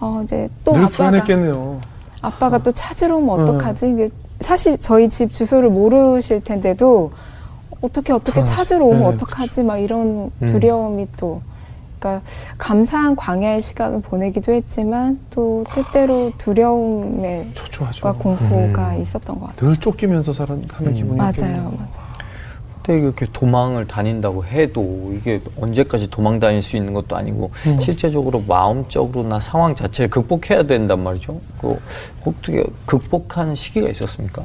어 0.00 0.20
이제 0.24 0.48
또늘 0.64 0.82
아빠가 0.82 0.96
불안했겠네요. 0.96 1.80
아빠가 2.22 2.58
또 2.58 2.72
찾으러 2.72 3.16
오면 3.16 3.38
음. 3.38 3.44
어떡하지? 3.48 3.90
이게 3.92 4.10
사실 4.40 4.78
저희 4.78 5.08
집 5.08 5.32
주소를 5.32 5.70
모르실 5.70 6.42
텐데도 6.42 7.12
어떻게 7.80 8.12
어떻게 8.12 8.40
불안하죠. 8.40 8.56
찾으러 8.56 8.84
오면 8.86 9.00
네, 9.00 9.06
어떡하지? 9.06 9.62
막 9.62 9.78
이런 9.78 10.30
음. 10.42 10.52
두려움이 10.52 11.08
또 11.16 11.40
그러니까 11.98 12.26
감사한 12.58 13.16
광야의 13.16 13.62
시간을 13.62 14.02
보내기도 14.02 14.52
했지만 14.52 15.18
또 15.30 15.64
때때로 15.74 16.32
두려움과 16.38 17.52
초조하죠. 17.54 18.14
공포가 18.18 18.94
음. 18.96 19.00
있었던 19.00 19.40
것 19.40 19.46
같아요. 19.48 19.70
늘 19.70 19.80
쫓기면서 19.80 20.32
사는 20.32 20.62
하는 20.70 20.90
음. 20.90 20.94
기분이었겠네요. 20.94 21.56
맞아요, 21.56 21.70
맞아요. 21.70 22.03
근데 22.84 23.00
이렇게 23.00 23.26
도망을 23.32 23.86
다닌다고 23.86 24.44
해도 24.44 25.10
이게 25.16 25.40
언제까지 25.58 26.10
도망 26.10 26.38
다닐 26.38 26.62
수 26.62 26.76
있는 26.76 26.92
것도 26.92 27.16
아니고 27.16 27.50
음. 27.66 27.80
실제적으로 27.80 28.44
마음적으로나 28.46 29.40
상황 29.40 29.74
자체를 29.74 30.10
극복해야 30.10 30.64
된단 30.64 31.02
말이죠. 31.02 31.40
그 31.58 31.80
어떻게 32.26 32.62
극복하는 32.84 33.54
시기가 33.54 33.90
있었습니까? 33.90 34.44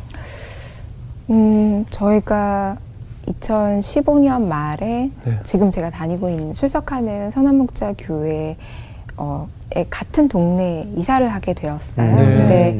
음, 1.30 1.86
저희가 1.90 2.78
2015년 3.28 4.44
말에 4.44 5.12
네. 5.26 5.40
지금 5.46 5.70
제가 5.70 5.90
다니고 5.90 6.30
있는 6.30 6.54
출석하는 6.54 7.32
선한목자 7.32 7.94
교회 7.98 8.56
어, 9.18 9.50
에 9.76 9.86
같은 9.90 10.30
동네에 10.30 10.88
이사를 10.96 11.28
하게 11.28 11.54
되었어요. 11.54 12.16
네. 12.16 12.16
근데 12.16 12.80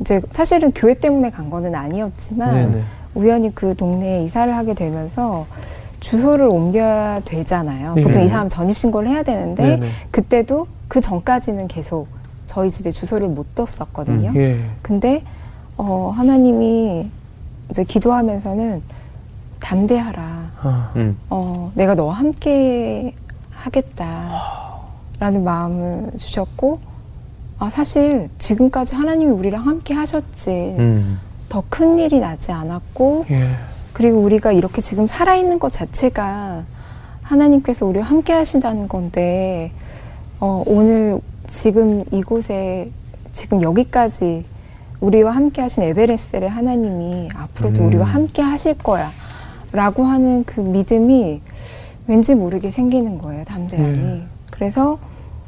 이제 0.00 0.20
사실은 0.32 0.70
교회 0.74 0.92
때문에 0.94 1.30
간 1.30 1.48
거는 1.48 1.74
아니었지만 1.74 2.54
네네. 2.54 2.84
우연히 3.14 3.54
그 3.54 3.74
동네에 3.76 4.24
이사를 4.24 4.54
하게 4.54 4.74
되면서 4.74 5.46
주소를 6.00 6.46
옮겨야 6.46 7.20
되잖아요. 7.24 7.94
네. 7.94 8.02
보통 8.02 8.22
이사하면 8.24 8.48
전입신고를 8.48 9.08
해야 9.08 9.22
되는데 9.22 9.62
네네. 9.62 9.88
그때도 10.10 10.66
그 10.88 11.00
전까지는 11.00 11.68
계속 11.68 12.08
저희 12.46 12.70
집에 12.70 12.90
주소를 12.90 13.28
못 13.28 13.54
뒀었거든요. 13.54 14.32
예. 14.36 14.58
근데 14.82 15.22
어, 15.76 16.12
하나님이 16.14 17.08
이제 17.70 17.84
기도하면서는 17.84 18.82
담대하라. 19.60 20.22
아, 20.62 20.92
음. 20.96 21.16
어, 21.30 21.72
내가 21.74 21.94
너와 21.94 22.14
함께 22.14 23.14
하겠다라는 23.52 25.44
마음을 25.44 26.10
주셨고, 26.18 26.80
아, 27.58 27.70
사실 27.70 28.28
지금까지 28.38 28.96
하나님이 28.96 29.30
우리랑 29.30 29.66
함께 29.66 29.94
하셨지. 29.94 30.50
음. 30.78 31.18
더 31.52 31.62
큰 31.68 31.98
일이 31.98 32.18
나지 32.18 32.50
않았고, 32.50 33.26
예. 33.30 33.50
그리고 33.92 34.20
우리가 34.20 34.52
이렇게 34.52 34.80
지금 34.80 35.06
살아있는 35.06 35.58
것 35.58 35.70
자체가 35.70 36.64
하나님께서 37.20 37.84
우리와 37.84 38.06
함께 38.06 38.32
하신다는 38.32 38.88
건데, 38.88 39.70
어, 40.40 40.62
오늘 40.66 41.20
지금 41.50 42.00
이곳에, 42.10 42.90
지금 43.34 43.60
여기까지 43.60 44.46
우리와 45.00 45.32
함께 45.32 45.60
하신 45.60 45.82
에베레스를 45.82 46.48
하나님이 46.48 47.28
앞으로도 47.34 47.82
음. 47.82 47.86
우리와 47.88 48.06
함께 48.06 48.40
하실 48.40 48.72
거야. 48.78 49.10
라고 49.72 50.04
하는 50.04 50.44
그 50.44 50.60
믿음이 50.60 51.42
왠지 52.06 52.34
모르게 52.34 52.70
생기는 52.70 53.18
거예요, 53.18 53.44
담대함이. 53.44 53.98
네. 53.98 54.22
그래서 54.50 54.98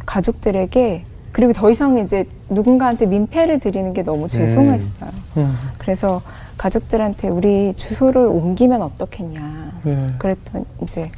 가족들에게, 0.04 1.04
그리고 1.34 1.52
더 1.52 1.68
이상 1.68 1.98
이제 1.98 2.28
누군가한테 2.48 3.06
민폐를 3.06 3.58
드리는 3.58 3.92
게 3.92 4.04
너무 4.04 4.28
죄송했어요. 4.28 5.10
음, 5.36 5.56
그래서 5.78 6.22
가족들한테 6.56 7.28
우리 7.28 7.74
주소를 7.74 8.24
옮기면 8.24 8.80
어떻겠냐. 8.80 9.72
예. 9.84 10.14
그랬더니 10.16 10.64
이제 10.80 11.10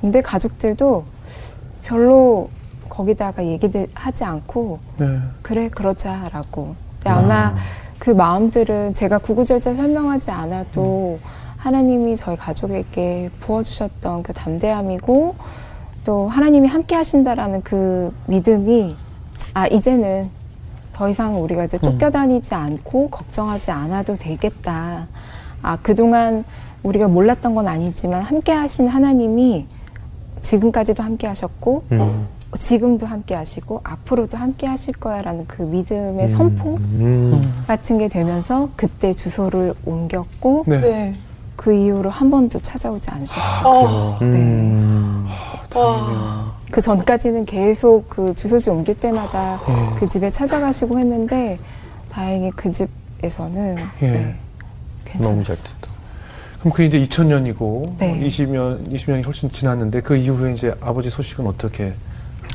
근데 0.00 0.22
가족들도 0.22 1.02
별로 1.82 2.50
거기다가 2.88 3.44
얘기를 3.44 3.88
하지 3.94 4.22
않고 4.22 4.78
네. 4.98 5.18
그래 5.42 5.68
그러자라고. 5.68 6.76
근데 6.98 7.10
아마 7.10 7.56
그 7.98 8.10
마음들은 8.10 8.94
제가 8.94 9.18
구구절절 9.18 9.74
설명하지 9.74 10.30
않아도 10.30 11.18
하나님이 11.56 12.16
저희 12.16 12.36
가족에게 12.36 13.28
부어주셨던 13.40 14.22
그 14.22 14.32
담대함이고 14.32 15.34
또 16.04 16.28
하나님이 16.28 16.68
함께 16.68 16.94
하신다라는 16.94 17.62
그 17.62 18.14
믿음이 18.26 18.94
아 19.54 19.66
이제는 19.68 20.28
더 20.92 21.08
이상 21.08 21.40
우리가 21.40 21.64
이제 21.64 21.78
쫓겨다니지 21.78 22.54
않고 22.54 23.10
걱정하지 23.10 23.70
않아도 23.70 24.16
되겠다. 24.16 25.06
아 25.62 25.78
그동안 25.82 26.44
우리가 26.82 27.08
몰랐던 27.08 27.54
건 27.54 27.66
아니지만 27.68 28.22
함께 28.22 28.52
하신 28.52 28.88
하나님이 28.88 29.66
지금까지도 30.42 31.02
함께 31.02 31.26
하셨고 31.26 31.84
음. 31.92 32.26
지금도 32.58 33.06
함께 33.06 33.34
하시고 33.34 33.80
앞으로도 33.82 34.36
함께 34.36 34.66
하실 34.66 34.94
거야라는 34.94 35.46
그 35.48 35.62
믿음의 35.62 36.28
선포 36.28 36.76
음. 36.76 37.42
같은 37.66 37.98
게 37.98 38.08
되면서 38.08 38.68
그때 38.76 39.12
주소를 39.12 39.74
옮겼고 39.84 40.64
네. 40.66 40.80
네. 40.80 41.14
그 41.56 41.72
이후로 41.72 42.10
한 42.10 42.30
번도 42.30 42.60
찾아오지 42.60 43.10
않으셨어요. 43.10 43.68
어, 43.68 44.18
음. 44.22 45.26
와. 45.74 46.52
그 46.74 46.80
전까지는 46.80 47.44
계속 47.44 48.08
그 48.08 48.34
주소지 48.34 48.68
옮길 48.68 48.98
때마다 48.98 49.60
예. 49.68 49.96
그 49.96 50.08
집에 50.08 50.28
찾아가시고 50.28 50.98
했는데 50.98 51.56
다행히 52.10 52.50
그 52.50 52.72
집에서는 52.72 53.78
예. 54.02 54.06
네, 54.10 54.34
너무. 55.20 55.44
잘 55.44 55.54
됐다. 55.54 55.88
그럼 56.58 56.72
그게 56.72 56.86
이제 56.86 57.00
2000년이고 57.00 57.96
네. 57.98 58.18
20년 58.26 58.90
20년이 58.90 59.24
훨씬 59.24 59.52
지났는데 59.52 60.00
그 60.00 60.16
이후에 60.16 60.52
이제 60.52 60.74
아버지 60.80 61.08
소식은 61.10 61.46
어떻게 61.46 61.92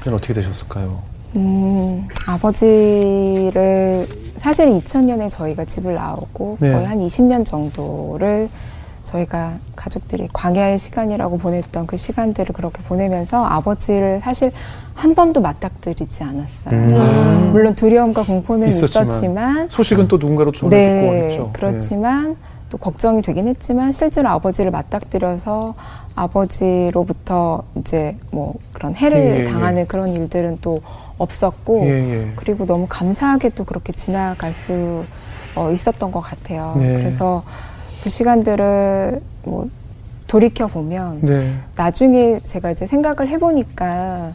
어떻게 0.06 0.34
되셨을까요? 0.34 1.02
음, 1.38 2.06
아버지를 2.26 4.06
사실 4.40 4.68
2000년에 4.68 5.30
저희가 5.30 5.64
집을 5.64 5.96
나오고 5.96 6.58
네. 6.60 6.74
거의 6.74 6.86
한 6.86 6.98
20년 7.00 7.46
정도를 7.46 8.50
저희가 9.10 9.54
가족들이 9.76 10.30
광야의 10.32 10.78
시간이라고 10.78 11.38
보냈던 11.39 11.88
그 11.88 11.98
시간들을 11.98 12.54
그렇게 12.54 12.82
보내면서 12.84 13.43
아버지를 13.43 14.22
사실 14.24 14.52
한 14.93 15.15
번도 15.15 15.41
맞닥뜨리지 15.41 16.24
않았어요. 16.24 16.76
음. 16.76 17.50
물론 17.52 17.76
두려움과 17.76 18.24
공포는 18.24 18.67
있었지만. 18.67 19.08
있었지만, 19.08 19.69
소식은 19.69 20.08
또 20.08 20.17
누군가로 20.17 20.52
전해 20.52 20.69
듣고 20.69 21.12
네, 21.13 21.26
했죠. 21.26 21.50
그렇지만 21.54 22.36
또 22.69 22.78
걱정이 22.78 23.22
되긴 23.22 23.48
했지만 23.48 23.93
실제로 23.93 24.30
아버지를 24.30 24.69
맞닥뜨려서 24.72 25.74
아버지로부터 26.15 27.63
이제 27.78 28.15
뭐 28.32 28.56
그런 28.74 28.93
해를 28.93 29.17
예, 29.17 29.39
예, 29.39 29.43
당하는 29.45 29.88
그런 29.88 30.10
일들은 30.10 30.60
또 30.62 30.82
없었고 31.17 31.86
예, 31.86 31.89
예. 31.89 32.32
그리고 32.36 32.65
너무 32.65 32.86
감사하게 32.88 33.50
또 33.50 33.63
그렇게 33.63 33.93
지나갈 33.93 34.54
수 34.54 35.04
어, 35.56 35.72
있었던 35.72 36.12
것 36.12 36.19
같아요. 36.19 36.76
네. 36.78 36.93
그래서 36.93 37.43
그 38.04 38.10
시간들을 38.10 39.22
뭐 39.44 39.70
돌이켜 40.28 40.68
보면 40.68 41.22
네. 41.22 41.56
나중에 41.76 42.40
제가 42.46 42.72
이제 42.72 42.88
생각을 42.88 43.28
해보니까 43.28 44.32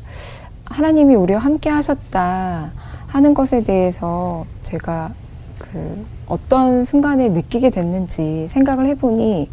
하나님이 0.65 1.15
우리와 1.15 1.41
함께 1.41 1.71
하셨다 1.71 2.73
하는 3.07 3.35
것에 3.35 3.63
대해서 3.63 4.45
제가 4.65 5.13
그 5.59 6.05
어떤 6.27 6.85
순간에 6.85 7.29
느끼게 7.29 7.71
됐는지 7.71 8.49
생각을 8.51 8.87
해보니 8.87 9.51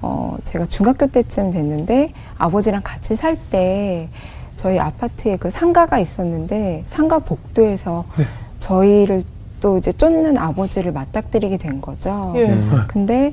어 0.00 0.36
제가 0.44 0.66
중학교 0.66 1.06
때쯤 1.06 1.50
됐는데 1.50 2.12
아버지랑 2.38 2.82
같이 2.82 3.16
살 3.16 3.36
때 3.50 4.08
저희 4.56 4.78
아파트에 4.78 5.36
그 5.36 5.50
상가가 5.50 5.98
있었는데 5.98 6.84
상가 6.86 7.18
복도에서 7.18 8.04
네. 8.16 8.24
저희를 8.60 9.22
또 9.64 9.78
이제 9.78 9.90
쫓는 9.92 10.36
아버지를 10.36 10.92
맞닥뜨리게 10.92 11.56
된 11.56 11.80
거죠. 11.80 12.34
예. 12.36 12.50
음. 12.50 12.84
근데 12.86 13.32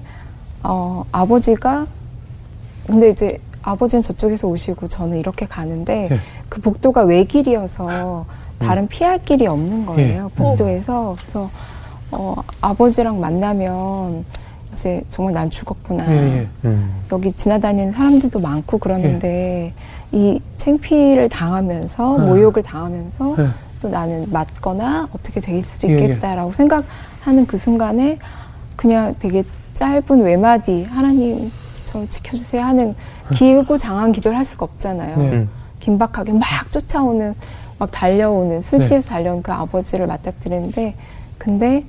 어 0.63 1.03
아버지가 1.11 1.85
근데 2.87 3.09
이제 3.09 3.37
아버지는 3.61 4.01
저쪽에서 4.01 4.47
오시고 4.47 4.87
저는 4.87 5.17
이렇게 5.17 5.45
가는데 5.45 6.07
예. 6.09 6.19
그 6.47 6.61
복도가 6.61 7.01
외길이어서 7.01 8.25
다른 8.59 8.87
피할 8.87 9.21
길이 9.25 9.45
없는 9.45 9.85
거예요 9.85 10.29
예. 10.31 10.35
복도에서 10.37 11.17
그래서 11.19 11.49
어 12.11 12.35
아버지랑 12.61 13.19
만나면 13.19 14.23
이제 14.71 15.03
정말 15.09 15.33
난 15.33 15.49
죽었구나 15.49 16.09
예, 16.13 16.37
예. 16.37 16.47
음. 16.63 16.93
여기 17.11 17.33
지나다니는 17.33 17.91
사람들도 17.91 18.39
많고 18.39 18.77
그러는데 18.77 19.73
이 20.13 20.39
챙피를 20.57 21.27
당하면서 21.27 22.17
예. 22.19 22.23
모욕을 22.23 22.63
당하면서 22.63 23.35
예. 23.39 23.49
또 23.81 23.89
나는 23.89 24.25
맞거나 24.31 25.09
어떻게 25.13 25.41
될 25.41 25.63
수도 25.65 25.89
예, 25.89 25.93
예. 25.93 26.03
있겠다라고 26.03 26.53
생각하는 26.53 27.45
그 27.47 27.57
순간에 27.57 28.19
그냥 28.75 29.15
되게 29.19 29.43
짧은 29.73 30.21
외마디 30.21 30.83
하나님 30.83 31.51
저 31.85 32.07
지켜주세요 32.07 32.63
하는 32.63 32.95
길고 33.35 33.77
장한 33.77 34.11
기도를 34.11 34.37
할 34.37 34.45
수가 34.45 34.65
없잖아요. 34.65 35.17
네. 35.17 35.31
음. 35.31 35.49
긴박하게 35.79 36.33
막 36.33 36.71
쫓아오는 36.71 37.33
막 37.79 37.91
달려오는 37.91 38.61
술 38.61 38.79
네. 38.79 38.87
취해서 38.87 39.09
달려온 39.09 39.41
그 39.41 39.51
아버지를 39.51 40.05
맞닥뜨리는데 40.05 40.95
근데 41.37 41.83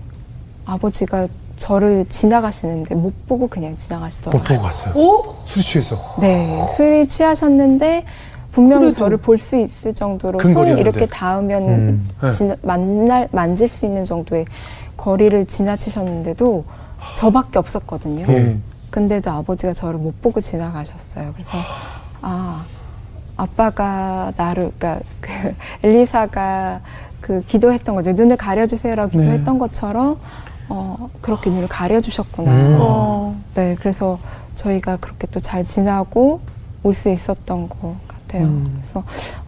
아버지가 0.65 1.27
저를 1.59 2.07
지나가시는데 2.09 2.95
못 2.95 3.27
보고 3.29 3.47
그냥 3.47 3.73
못 3.73 3.81
지나가시더라고요. 3.81 4.43
보고 4.43 4.63
갔어요. 4.63 4.95
오? 4.95 5.37
술이 5.45 5.65
취해서. 5.65 6.15
네, 6.21 6.67
술이 6.77 7.09
취하셨는데 7.09 8.05
분명히. 8.53 8.91
저를 8.93 9.17
볼 9.17 9.39
수 9.39 9.57
있을 9.57 9.95
정도로 9.95 10.39
손. 10.41 10.79
이렇게 10.79 11.07
닿으면 11.07 11.69
음. 11.69 12.09
네. 12.23 12.31
지나, 12.33 12.55
만날 12.63 13.29
만질 13.33 13.69
수 13.69 13.85
있는 13.87 14.05
정도의 14.05 14.45
거리를 14.97 15.47
지나치셨는데도 15.47 16.65
저밖에 17.17 17.59
없었거든요. 17.59 18.27
예. 18.29 18.57
근데도 18.91 19.31
아버지가 19.31 19.73
저를 19.73 19.99
못 19.99 20.21
보고 20.23 20.41
지나가셨어요. 20.41 21.33
그래서 21.33 21.51
아 22.21 22.65
아빠가 23.37 24.33
나를 24.37 24.71
그러니까 24.79 25.03
그 25.21 25.31
엘리사가 25.83 26.81
그 27.21 27.43
기도했던 27.47 27.95
거죠. 27.95 28.13
눈을 28.13 28.37
가려주세요라고 28.37 29.11
네. 29.17 29.19
기도했던 29.19 29.59
것처럼 29.59 30.19
어 30.69 31.09
그렇게 31.21 31.51
눈을 31.51 31.69
가려주셨구나. 31.69 32.51
음. 32.53 32.79
어. 32.81 33.35
네, 33.55 33.75
그래서 33.79 34.19
저희가 34.57 34.99
그렇게 34.99 35.27
또 35.29 35.41
잘 35.41 35.65
지나고 35.65 36.41
올 36.85 36.95
수 36.95 37.09
있었던 37.09 37.69
것 37.69 37.95
같아요. 38.33 38.47
음. 38.49 38.81
그래서 38.81 39.05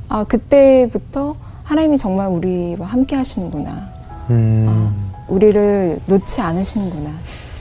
아 0.09 0.25
그때부터 0.25 1.35
하나님이 1.64 1.99
정말 1.99 2.29
우리와 2.29 2.87
함께 2.87 3.16
하시는구나. 3.16 3.88
음. 4.31 4.94
우리를 5.29 5.99
놓지 6.07 6.40
않으시는구나. 6.40 7.11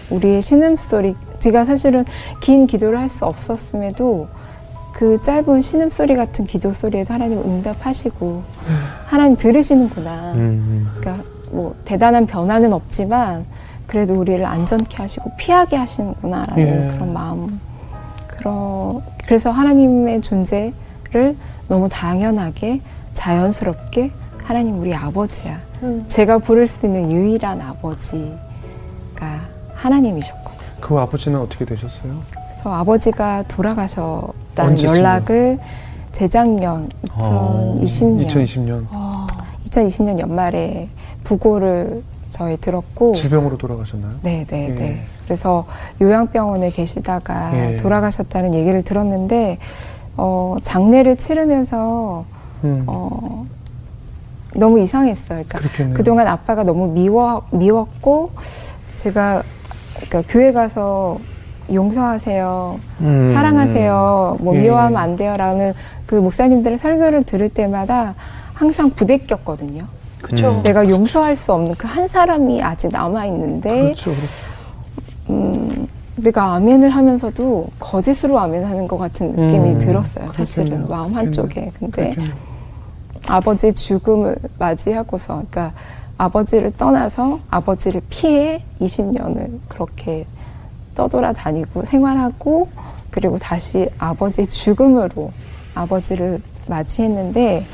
우리의 0.10 0.42
신음소리, 0.42 1.16
제가 1.40 1.66
사실은 1.66 2.06
긴 2.42 2.68
기도를 2.68 3.00
할 3.00 3.10
수 3.10 3.26
없었음에도 3.26 4.28
그 4.94 5.22
짧은 5.22 5.62
신음소리 5.62 6.16
같은 6.16 6.46
기도 6.46 6.74
소리에도 6.74 7.14
하나님 7.14 7.40
응답하시고 7.40 8.44
하나님 9.06 9.38
들으시는구나. 9.38 10.34
음. 10.34 10.90
그러니까 11.00 11.24
뭐 11.52 11.74
대단한 11.86 12.28
변화는 12.28 12.74
없지만 12.74 13.46
그래도 13.88 14.14
우리를 14.14 14.46
안전케 14.46 14.98
하시고 14.98 15.32
피하게 15.38 15.78
하시는구나라는 15.78 16.92
예. 16.92 16.96
그런 16.96 17.14
마음. 17.14 17.60
그러, 18.28 19.02
그래서 19.26 19.52
하나님의 19.52 20.22
존재 20.22 20.74
를 21.14 21.36
너무 21.68 21.88
당연하게 21.90 22.82
자연스럽게 23.14 24.12
하나님 24.44 24.80
우리 24.80 24.94
아버지야. 24.96 25.60
음. 25.84 26.04
제가 26.08 26.40
부를 26.40 26.68
수 26.68 26.88
있는 26.88 27.12
유일한 27.12 27.62
아버지가 27.62 29.40
하나님이셨거든요. 29.76 30.72
그 30.82 30.98
아버지는 30.98 31.40
어떻게 31.40 31.66
되셨어요? 31.66 32.14
그래서 32.32 32.74
아버지가 32.74 33.44
돌아가셨다는 33.48 34.72
언제쯤요? 34.72 34.98
연락을 34.98 35.60
재작년 36.14 36.90
어, 37.12 37.80
2020년 37.84 38.28
2020년 38.28 38.86
2020년 39.70 40.20
연말에 40.20 40.90
부고를 41.24 42.02
저희 42.32 42.58
들었고 42.58 43.14
질병으로 43.14 43.58
돌아가셨나요? 43.58 44.16
네, 44.24 44.46
네, 44.50 44.70
예. 44.70 44.74
네. 44.74 45.04
그래서 45.26 45.66
요양병원에 46.02 46.72
계시다가 46.72 47.52
예. 47.54 47.78
돌아가셨다는 47.78 48.56
얘기를 48.56 48.82
들었는데 48.84 49.60
어, 50.18 50.56
장례를 50.62 51.18
치르면서 51.18 52.26
음, 52.64 52.84
어, 52.88 53.46
너무 54.56 54.80
이상했어요. 54.80 55.26
그러니까 55.30 55.60
그렇겠네요. 55.60 55.98
그동안 55.98 56.28
아빠가 56.28 56.64
너무 56.64 56.88
미워 56.88 57.44
미웠고 57.52 58.32
제가 58.98 59.44
그러니까 59.96 60.24
교회 60.32 60.52
가서 60.52 61.18
용서하세요, 61.72 62.80
음. 63.02 63.32
사랑하세요, 63.34 64.38
뭐 64.42 64.56
예. 64.56 64.60
미워하면 64.60 64.98
안 65.02 65.16
돼요라는 65.16 65.74
그 66.06 66.16
목사님들의 66.16 66.78
설교를 66.78 67.24
들을 67.24 67.50
때마다 67.50 68.16
항상 68.54 68.90
부대꼈거든요. 68.92 69.86
그렇죠. 70.22 70.52
음. 70.52 70.64
내가 70.64 70.88
용서할 70.88 71.36
수 71.36 71.54
없는 71.54 71.76
그 71.76 71.88
한 71.88 72.08
사람이 72.08 72.62
아직 72.62 72.90
남아 72.92 73.26
있는데 73.28 73.70
그렇죠, 73.82 74.12
그렇죠. 74.12 74.28
음, 75.30 75.88
우리가 76.18 76.54
아멘을 76.56 76.90
하면서도 76.90 77.70
거짓으로 77.80 78.40
아멘하는 78.40 78.88
것 78.88 78.98
같은 78.98 79.30
느낌이 79.32 79.72
음, 79.72 79.80
들었어요. 79.80 80.32
사실은 80.32 80.66
그렇겠네요. 80.66 80.90
마음 80.90 81.14
한쪽에. 81.16 81.72
근데 81.80 82.10
그렇겠네요. 82.10 82.34
아버지 83.28 83.74
죽음을 83.74 84.36
맞이하고서, 84.60 85.44
그러니까 85.50 85.72
아버지를 86.18 86.72
떠나서 86.78 87.40
아버지를 87.50 88.02
피해 88.10 88.64
20년을 88.80 89.60
그렇게 89.68 90.26
떠돌아다니고 90.96 91.86
생활하고 91.86 92.70
그리고 93.10 93.38
다시 93.40 93.90
아버지 93.98 94.46
죽음으로 94.46 95.32
아버지를 95.74 96.40
맞이했는데 96.68 97.66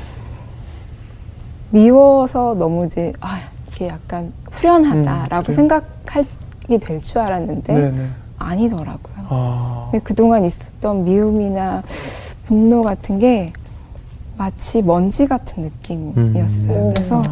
미워서 1.70 2.54
너무 2.58 2.86
이제 2.86 3.12
아 3.20 3.40
이게 3.68 3.88
약간 3.88 4.32
후련하다라고 4.50 5.36
음, 5.36 5.42
그래요? 5.44 5.56
생각하게 5.56 6.78
될줄 6.80 7.18
알았는데 7.18 7.72
네네. 7.72 8.08
아니더라고요. 8.40 9.26
아, 9.28 9.88
근데 9.90 10.02
그동안 10.02 10.44
있었던 10.44 11.04
미움이나 11.04 11.82
분노 12.46 12.82
같은 12.82 13.18
게 13.18 13.52
마치 14.36 14.82
먼지 14.82 15.26
같은 15.26 15.62
느낌이었어요. 15.62 16.88
음. 16.88 16.94
그래서 16.94 17.22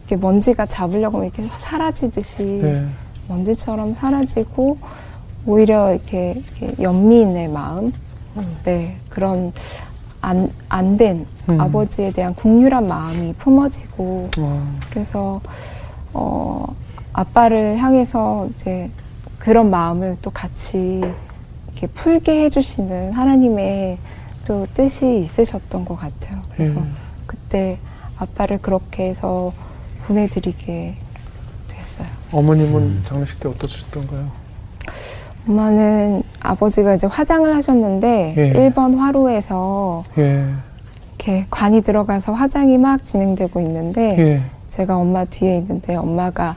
이렇게 0.00 0.16
먼지가 0.16 0.64
잡으려고 0.66 1.18
하면 1.18 1.30
이렇게 1.34 1.52
사라지듯이 1.58 2.42
네. 2.62 2.86
먼지처럼 3.28 3.94
사라지고 3.94 4.78
오히려 5.44 5.92
이렇게, 5.92 6.40
이렇게 6.58 6.82
연민의 6.82 7.48
마음, 7.48 7.92
네 8.64 8.96
그런 9.08 9.52
안 10.20 10.48
안된 10.68 11.26
음. 11.48 11.60
아버지에 11.60 12.10
대한 12.12 12.34
국률한 12.34 12.86
마음이 12.86 13.34
품어지고 13.34 14.30
와, 14.38 14.62
그래서 14.90 15.40
어 16.12 16.64
아빠를 17.12 17.78
향해서 17.78 18.48
이제 18.54 18.90
그런 19.46 19.70
마음을 19.70 20.16
또 20.22 20.30
같이 20.32 21.00
이렇게 21.68 21.86
풀게 21.86 22.42
해주시는 22.46 23.12
하나님의 23.12 23.96
또 24.44 24.66
뜻이 24.74 25.20
있으셨던 25.20 25.84
것 25.84 25.94
같아요. 25.94 26.40
그래서 26.52 26.80
음. 26.80 26.96
그때 27.26 27.78
아빠를 28.18 28.58
그렇게 28.58 29.04
해서 29.04 29.52
보내드리게 30.04 30.96
됐어요. 31.68 32.08
어머님은 32.32 32.74
음. 32.74 33.02
장례식 33.06 33.38
때 33.38 33.48
어떠셨던가요? 33.48 34.32
엄마는 35.46 36.24
아버지가 36.40 36.96
이제 36.96 37.06
화장을 37.06 37.54
하셨는데 37.54 38.34
예. 38.36 38.52
1번 38.52 38.96
화로에서 38.96 40.02
예, 40.18 40.44
이렇게 41.10 41.46
관이 41.50 41.82
들어가서 41.82 42.32
화장이 42.32 42.78
막 42.78 43.04
진행되고 43.04 43.60
있는데 43.60 44.18
예. 44.18 44.42
제가 44.70 44.96
엄마 44.96 45.24
뒤에 45.24 45.58
있는데 45.58 45.94
엄마가 45.94 46.56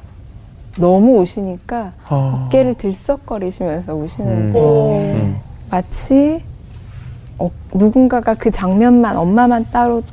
너무 0.78 1.20
우시니까 1.20 1.94
아, 2.08 2.46
어깨를 2.46 2.76
들썩거리시면서 2.76 3.96
우시는데 3.96 4.60
음. 4.60 5.38
마치 5.70 6.42
어, 7.38 7.50
누군가가 7.74 8.34
그 8.34 8.52
장면만 8.52 9.18
엄마만 9.18 9.66
따로 9.72 10.04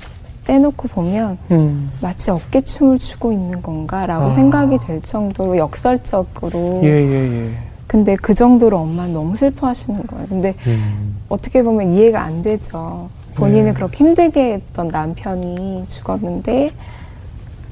떼놓고 0.44 0.88
보면 0.88 1.38
음, 1.50 1.90
마치 2.00 2.30
어깨춤을 2.30 2.98
추고 2.98 3.32
있는 3.32 3.60
건가라고 3.62 4.26
아. 4.26 4.32
생각이 4.32 4.78
될 4.78 5.02
정도로 5.02 5.56
역설적으로 5.56 6.80
예, 6.84 6.88
예, 6.88 7.46
예. 7.46 7.50
근데 7.88 8.16
그 8.16 8.32
정도로 8.32 8.78
엄마는 8.78 9.12
너무 9.12 9.36
슬퍼하시는 9.36 10.06
거예요. 10.06 10.26
근데 10.28 10.54
음. 10.66 11.16
어떻게 11.28 11.62
보면 11.62 11.94
이해가 11.94 12.22
안 12.22 12.42
되죠. 12.42 13.08
본인을 13.34 13.64
네. 13.64 13.72
그렇게 13.72 13.98
힘들게 13.98 14.54
했던 14.54 14.88
남편이 14.88 15.86
죽었는데 15.88 16.70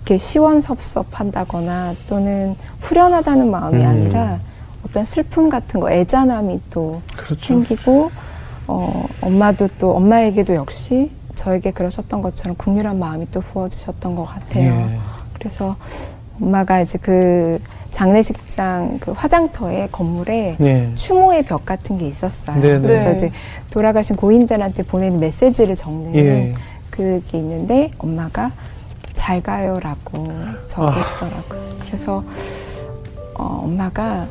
이렇게 0.04 0.18
시원섭섭한다거나 0.18 1.94
또는 2.06 2.54
후련하다는 2.82 3.50
마음이 3.50 3.82
음. 3.82 3.88
아니라 3.88 4.38
어떤 4.86 5.06
슬픔 5.06 5.48
같은 5.48 5.80
거, 5.80 5.90
애잔함이 5.90 6.60
또 6.70 7.00
그렇죠. 7.16 7.42
생기고 7.42 8.10
어, 8.68 9.06
엄마도 9.22 9.68
또 9.78 9.96
엄마에게도 9.96 10.54
역시 10.54 11.10
저에게 11.34 11.70
그러셨던 11.70 12.20
것처럼 12.20 12.54
국률한 12.56 12.98
마음이 12.98 13.26
또 13.30 13.40
부어지셨던 13.40 14.14
것 14.14 14.26
같아요. 14.26 14.72
예. 14.72 14.98
그래서 15.32 15.74
엄마가 16.40 16.82
이제 16.82 16.98
그 17.00 17.58
장례식장 17.90 18.98
그 19.00 19.12
화장터의 19.12 19.88
건물에 19.90 20.56
예. 20.60 20.90
추모의 20.96 21.44
벽 21.44 21.64
같은 21.64 21.96
게 21.96 22.08
있었어요. 22.08 22.60
네네. 22.60 22.80
그래서 22.80 23.04
네. 23.10 23.16
이제 23.16 23.32
돌아가신 23.70 24.16
고인들한테 24.16 24.82
보내는 24.82 25.18
메시지를 25.18 25.76
적는 25.76 26.14
예. 26.14 26.54
그게 26.90 27.38
있는데 27.38 27.90
엄마가 27.98 28.52
잘 29.24 29.40
가요라고 29.42 30.28
적으시더라고요. 30.68 31.76
그래서 31.87 32.22
어, 33.32 33.62
엄마가 33.64 34.26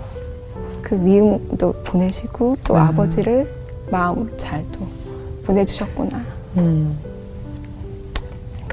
그 0.83 0.93
미움도 0.93 1.73
보내시고 1.83 2.57
또 2.63 2.75
음. 2.75 2.79
아버지를 2.79 3.51
마음으로 3.89 4.37
잘 4.37 4.63
또 4.71 4.87
보내주셨구나 5.45 6.21
음. 6.57 6.95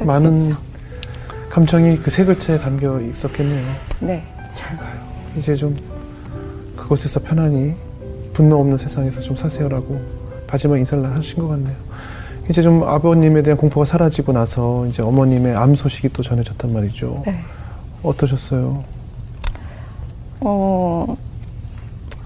많은 0.03 0.55
감정이 1.49 1.97
그 1.97 2.11
세 2.11 2.23
글자에 2.27 2.59
담겨 2.59 3.01
있었겠네요. 3.01 3.73
네. 4.01 4.23
잘 4.55 4.77
가요. 4.77 5.01
이제 5.39 5.55
좀 5.55 5.75
그곳에서 6.77 7.19
편안히 7.21 7.75
분노 8.35 8.61
없는 8.61 8.77
세상에서 8.77 9.21
좀 9.21 9.35
사세요라고 9.37 9.99
마지막 10.53 10.77
인사를 10.77 11.03
하신 11.17 11.39
것 11.43 11.49
같네요. 11.49 11.77
이제 12.51 12.63
좀 12.63 12.83
아버님에 12.83 13.43
대한 13.43 13.57
공포가 13.57 13.85
사라지고 13.85 14.33
나서 14.33 14.85
이제 14.87 15.03
어머님의 15.03 15.55
암 15.55 15.77
소식이 15.77 16.09
또 16.09 16.25
전해졌단 16.25 16.73
말이죠. 16.73 17.23
네. 17.25 17.37
어떠셨어요? 18.03 18.83
어, 20.41 21.17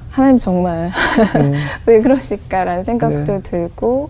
하나님 0.09 0.39
정말 0.39 0.91
네. 1.35 1.53
왜 1.85 2.01
그러실까라는 2.01 2.85
생각도 2.85 3.33
네. 3.33 3.41
들고, 3.43 4.09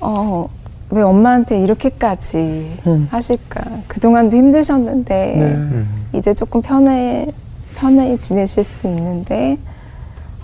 어, 0.00 0.46
왜 0.90 1.00
엄마한테 1.00 1.58
이렇게까지 1.62 2.80
음. 2.86 3.08
하실까. 3.10 3.62
그동안도 3.88 4.36
힘드셨는데, 4.36 5.34
네. 5.38 5.42
음. 5.42 6.04
이제 6.12 6.34
조금 6.34 6.60
편해, 6.60 7.28
편하게 7.76 8.18
지내실 8.18 8.62
수 8.62 8.86
있는데, 8.88 9.56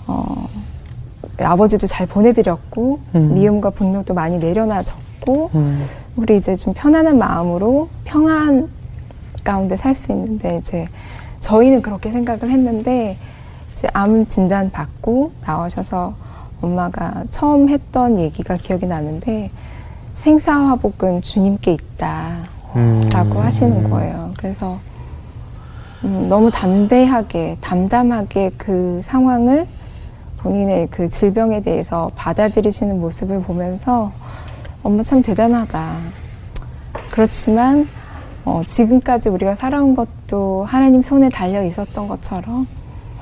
어, 0.07 0.47
아버지도 1.39 1.87
잘 1.87 2.05
보내드렸고, 2.07 2.99
음. 3.15 3.33
미움과 3.33 3.71
분노도 3.71 4.13
많이 4.13 4.37
내려놔졌고, 4.37 5.49
음. 5.55 5.85
우리 6.15 6.37
이제 6.37 6.55
좀 6.55 6.73
편안한 6.75 7.17
마음으로 7.17 7.89
평안 8.03 8.69
가운데 9.43 9.75
살 9.75 9.93
수 9.95 10.11
있는데 10.11 10.57
이제 10.57 10.87
저희는 11.41 11.81
그렇게 11.81 12.11
생각을 12.11 12.49
했는데 12.49 13.17
이제 13.73 13.89
암 13.93 14.25
진단 14.27 14.71
받고 14.71 15.31
나오셔서 15.45 16.13
엄마가 16.61 17.25
처음 17.29 17.67
했던 17.67 18.19
얘기가 18.19 18.55
기억이 18.55 18.85
나는데 18.85 19.51
생사화복은 20.15 21.21
주님께 21.23 21.73
있다라고 21.73 22.45
음. 22.75 23.09
하시는 23.37 23.89
거예요. 23.89 24.31
그래서 24.37 24.77
음, 26.05 26.27
너무 26.29 26.51
담대하게 26.51 27.57
담담하게 27.59 28.51
그 28.57 29.01
상황을 29.05 29.67
본인의 30.43 30.89
그 30.91 31.09
질병에 31.09 31.61
대해서 31.61 32.11
받아들이시는 32.15 32.99
모습을 32.99 33.41
보면서 33.41 34.11
엄마 34.83 35.01
참 35.01 35.21
대단하다. 35.21 35.95
그렇지만 37.11 37.87
어, 38.43 38.61
지금까지 38.67 39.29
우리가 39.29 39.55
살아온 39.55 39.95
것도 39.95 40.65
하나님 40.65 41.01
손에 41.01 41.29
달려 41.29 41.63
있었던 41.63 42.09
것처럼 42.09 42.67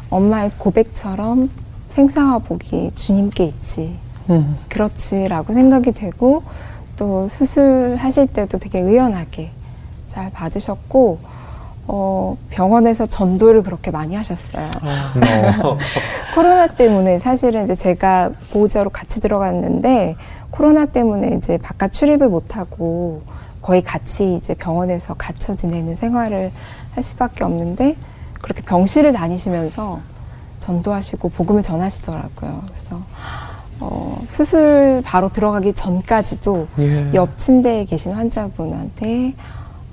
엄마의 0.09 0.49
고백처럼 0.57 1.51
생사화복이 1.89 2.91
주님께 2.95 3.45
있지. 3.45 3.95
음. 4.31 4.57
그렇지라고 4.67 5.53
생각이 5.53 5.91
되고 5.91 6.41
또 6.97 7.29
수술하실 7.29 8.27
때도 8.27 8.57
되게 8.57 8.79
의연하게 8.79 9.51
잘 10.07 10.31
받으셨고 10.31 11.19
어, 11.87 12.37
병원에서 12.49 13.05
전도를 13.05 13.63
그렇게 13.63 13.91
많이 13.91 14.15
하셨어요. 14.15 14.69
어. 15.63 15.77
코로나 16.35 16.67
때문에 16.67 17.19
사실은 17.19 17.65
이제 17.65 17.75
제가 17.75 18.31
보호자로 18.51 18.89
같이 18.89 19.19
들어갔는데 19.19 20.15
코로나 20.51 20.85
때문에 20.85 21.35
이제 21.37 21.57
바깥 21.57 21.93
출입을 21.93 22.29
못하고 22.29 23.23
거의 23.61 23.81
같이 23.81 24.35
이제 24.35 24.53
병원에서 24.53 25.13
갇혀 25.15 25.53
지내는 25.53 25.95
생활을 25.95 26.51
할 26.93 27.03
수밖에 27.03 27.43
없는데 27.43 27.95
그렇게 28.41 28.61
병실을 28.63 29.13
다니시면서 29.13 29.99
전도하시고 30.59 31.29
복음을 31.29 31.61
전하시더라고요. 31.63 32.63
그래서 32.67 33.01
어, 33.79 34.23
수술 34.29 35.01
바로 35.03 35.29
들어가기 35.29 35.73
전까지도 35.73 36.67
예. 36.79 37.11
옆 37.13 37.37
침대에 37.37 37.85
계신 37.85 38.11
환자분한테 38.11 39.33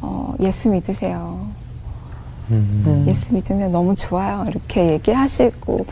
어, 0.00 0.34
예수 0.40 0.68
믿으세요. 0.68 1.48
음. 2.50 3.04
예수 3.08 3.32
믿으면 3.32 3.72
너무 3.72 3.94
좋아요. 3.94 4.44
이렇게 4.48 4.92
얘기하시고 4.92 5.86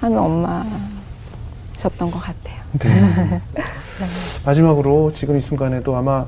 하는 0.00 0.18
엄마셨던 0.18 2.10
것 2.10 2.18
같아요. 2.20 2.62
네. 2.78 3.40
마지막으로 4.44 5.12
지금 5.12 5.36
이 5.36 5.40
순간에도 5.40 5.96
아마 5.96 6.26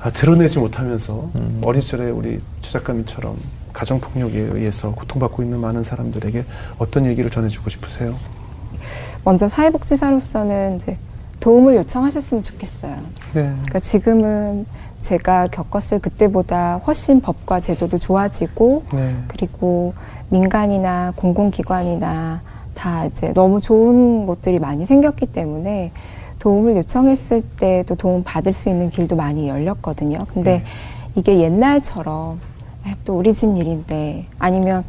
아, 0.00 0.10
드러내지 0.10 0.58
못하면서 0.58 1.30
어린 1.64 1.80
시절에 1.80 2.10
우리 2.10 2.40
추 2.60 2.72
작가님처럼 2.72 3.36
가정폭력에 3.72 4.38
의해서 4.38 4.90
고통받고 4.92 5.42
있는 5.42 5.60
많은 5.60 5.84
사람들에게 5.84 6.44
어떤 6.78 7.06
얘기를 7.06 7.30
전해주고 7.30 7.70
싶으세요? 7.70 8.16
먼저 9.24 9.48
사회복지사로서는 9.48 10.76
이제 10.76 10.98
도움을 11.38 11.76
요청하셨으면 11.76 12.42
좋겠어요. 12.42 12.96
네. 13.32 13.42
그러니까 13.42 13.80
지금은 13.80 14.66
제가 15.02 15.48
겪었을 15.48 15.98
그때보다 15.98 16.78
훨씬 16.86 17.20
법과 17.20 17.60
제도도 17.60 17.98
좋아지고 17.98 18.84
네. 18.92 19.14
그리고 19.28 19.94
민간이나 20.30 21.12
공공기관이나 21.16 22.40
다 22.74 23.04
이제 23.04 23.32
너무 23.34 23.60
좋은 23.60 24.26
곳들이 24.26 24.58
많이 24.58 24.86
생겼기 24.86 25.26
때문에 25.26 25.92
도움을 26.38 26.76
요청했을 26.78 27.42
때도 27.56 27.94
도움 27.96 28.24
받을 28.24 28.52
수 28.52 28.68
있는 28.68 28.90
길도 28.90 29.14
많이 29.14 29.48
열렸거든요. 29.48 30.26
근데 30.32 30.58
네. 30.58 30.64
이게 31.14 31.38
옛날처럼 31.38 32.40
아, 32.84 32.94
또 33.04 33.18
우리 33.18 33.34
집 33.34 33.56
일인데 33.56 34.26
아니면 34.38 34.84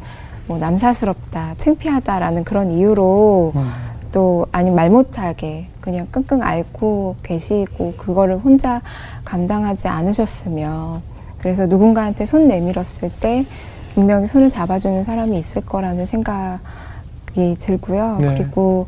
뭐 0.46 0.58
남사스럽다, 0.58 1.54
창피하다라는 1.58 2.44
그런 2.44 2.70
이유로 2.70 3.52
음. 3.54 3.70
또 4.12 4.46
아니면 4.52 4.76
말 4.76 4.90
못하게 4.90 5.68
그냥 5.84 6.08
끙끙 6.10 6.42
앓고 6.42 7.16
계시고 7.22 7.92
그거를 7.98 8.38
혼자 8.38 8.80
감당하지 9.26 9.86
않으셨으면 9.86 11.02
그래서 11.36 11.66
누군가한테 11.66 12.24
손 12.24 12.48
내밀었을 12.48 13.10
때 13.20 13.44
분명히 13.92 14.26
손을 14.26 14.48
잡아주는 14.48 15.04
사람이 15.04 15.38
있을 15.38 15.60
거라는 15.66 16.06
생각이 16.06 17.58
들고요. 17.60 18.16
네. 18.18 18.34
그리고 18.34 18.86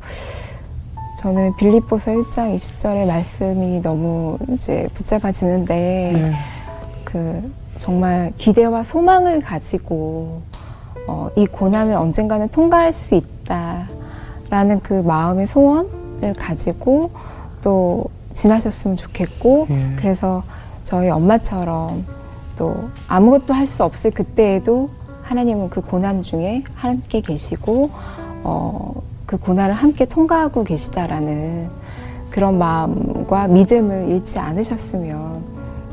저는 1.19 1.55
빌립보서 1.57 2.13
1장 2.13 2.57
20절의 2.57 3.07
말씀이 3.07 3.83
너무 3.83 4.39
이제 4.53 4.89
붙잡아지는데 4.95 5.75
네. 6.15 6.33
그 7.05 7.53
정말 7.77 8.33
기대와 8.39 8.85
소망을 8.85 9.43
가지고 9.43 10.41
어, 11.07 11.29
이 11.37 11.45
고난을 11.47 11.93
언젠가는 11.93 12.49
통과할 12.49 12.95
수 12.95 13.15
있다라는 13.15 14.81
그 14.83 14.95
마음의 14.95 15.47
소원을 15.47 16.06
가지고 16.39 17.11
또 17.63 18.05
지나셨으면 18.33 18.97
좋겠고 18.97 19.67
예. 19.71 19.97
그래서 19.97 20.43
저희 20.85 21.09
엄마처럼 21.09 22.05
또 22.57 22.89
아무것도 23.09 23.53
할 23.55 23.67
수 23.67 23.83
없을 23.85 24.11
그때에도 24.11 24.91
하나님은 25.23 25.71
그 25.71 25.81
고난 25.81 26.23
중에 26.23 26.63
함께 26.75 27.21
계시고 27.21 27.91
어, 28.45 29.03
그 29.27 29.37
고난을 29.39 29.75
함께 29.75 30.05
통과하고 30.05 30.63
계시다라는 30.65 31.69
그런 32.31 32.59
마음과 32.59 33.49
믿음을 33.49 34.09
잃지 34.09 34.39
않으셨으면 34.39 35.43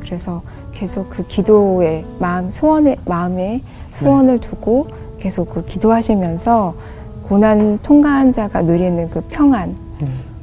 그래서 0.01 0.41
계속 0.73 1.09
그 1.09 1.25
기도의 1.27 2.05
마음 2.19 2.51
소원의 2.51 2.97
마음에 3.05 3.61
소원을 3.93 4.39
두고 4.39 4.87
계속 5.19 5.49
그 5.49 5.65
기도하시면서 5.65 6.73
고난 7.27 7.79
통과한 7.81 8.31
자가 8.31 8.61
누리는 8.61 9.09
그 9.09 9.21
평안 9.29 9.75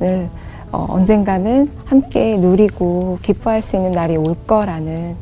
을 0.02 0.28
어, 0.72 0.86
언젠가는 0.88 1.70
함께 1.84 2.36
누리고 2.36 3.18
기뻐할 3.22 3.60
수 3.60 3.76
있는 3.76 3.90
날이 3.90 4.16
올 4.16 4.36
거라는 4.46 5.16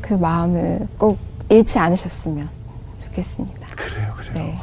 그 0.00 0.14
마음을 0.14 0.88
꼭 0.96 1.18
잃지 1.50 1.78
않으셨으면 1.78 2.48
좋겠습니다. 3.04 3.68
그래요, 3.76 4.14
그래요. 4.16 4.34
네. 4.34 4.58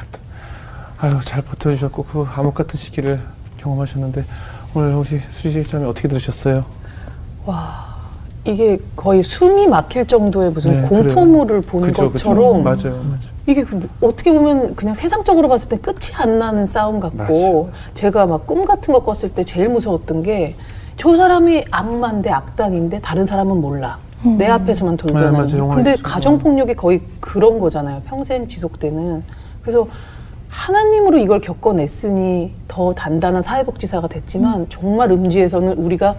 아유, 0.97 1.19
잘 1.25 1.41
버텨주셨고, 1.41 2.05
그 2.05 2.27
암흑 2.35 2.53
같은 2.55 2.77
시기를 2.77 3.19
경험하셨는데, 3.57 4.23
오늘 4.73 4.93
혹시 4.93 5.19
수지 5.29 5.51
실장님 5.51 5.87
어떻게 5.87 6.07
들으셨어요? 6.07 6.65
와 7.45 7.94
이게 8.45 8.79
거의 8.95 9.23
숨이 9.23 9.67
막힐 9.67 10.05
정도의 10.05 10.51
무슨 10.51 10.81
네, 10.81 10.87
공포물을 10.87 11.61
보는 11.61 11.87
그죠. 11.89 12.11
것처럼 12.11 12.63
맞아요, 12.63 12.77
맞아요. 13.03 13.35
이게 13.47 13.63
그 13.63 13.87
어떻게 14.01 14.31
보면 14.31 14.75
그냥 14.75 14.93
세상적으로 14.95 15.47
봤을 15.49 15.69
때 15.69 15.77
끝이 15.77 16.13
안 16.17 16.37
나는 16.39 16.65
싸움 16.65 16.99
같고 16.99 17.69
제가 17.95 18.25
막 18.27 18.45
꿈 18.45 18.65
같은 18.65 18.93
거 18.93 19.01
꿨을 19.03 19.33
때 19.33 19.43
제일 19.43 19.69
무서웠던 19.69 20.23
게 20.23 20.55
저 20.97 21.17
사람이 21.17 21.65
악마인데 21.71 22.29
악당인데 22.29 23.01
다른 23.01 23.25
사람은 23.25 23.59
몰라. 23.59 23.97
내 24.37 24.45
앞에서만 24.47 24.95
네. 24.95 25.05
돌변하는. 25.07 25.57
영화에 25.57 25.75
근데 25.75 25.89
있었죠. 25.95 26.03
가정 26.03 26.39
폭력이 26.39 26.73
거의 26.75 27.01
그런 27.19 27.59
거잖아요. 27.59 28.01
평생 28.05 28.47
지속되는. 28.47 29.21
그래서 29.61 29.87
하나님으로 30.47 31.17
이걸 31.17 31.41
겪어냈으니 31.41 32.53
더 32.69 32.93
단단한 32.93 33.41
사회복지사가 33.43 34.07
됐지만 34.07 34.67
정말 34.69 35.11
음지에서는 35.11 35.73
우리가 35.73 36.15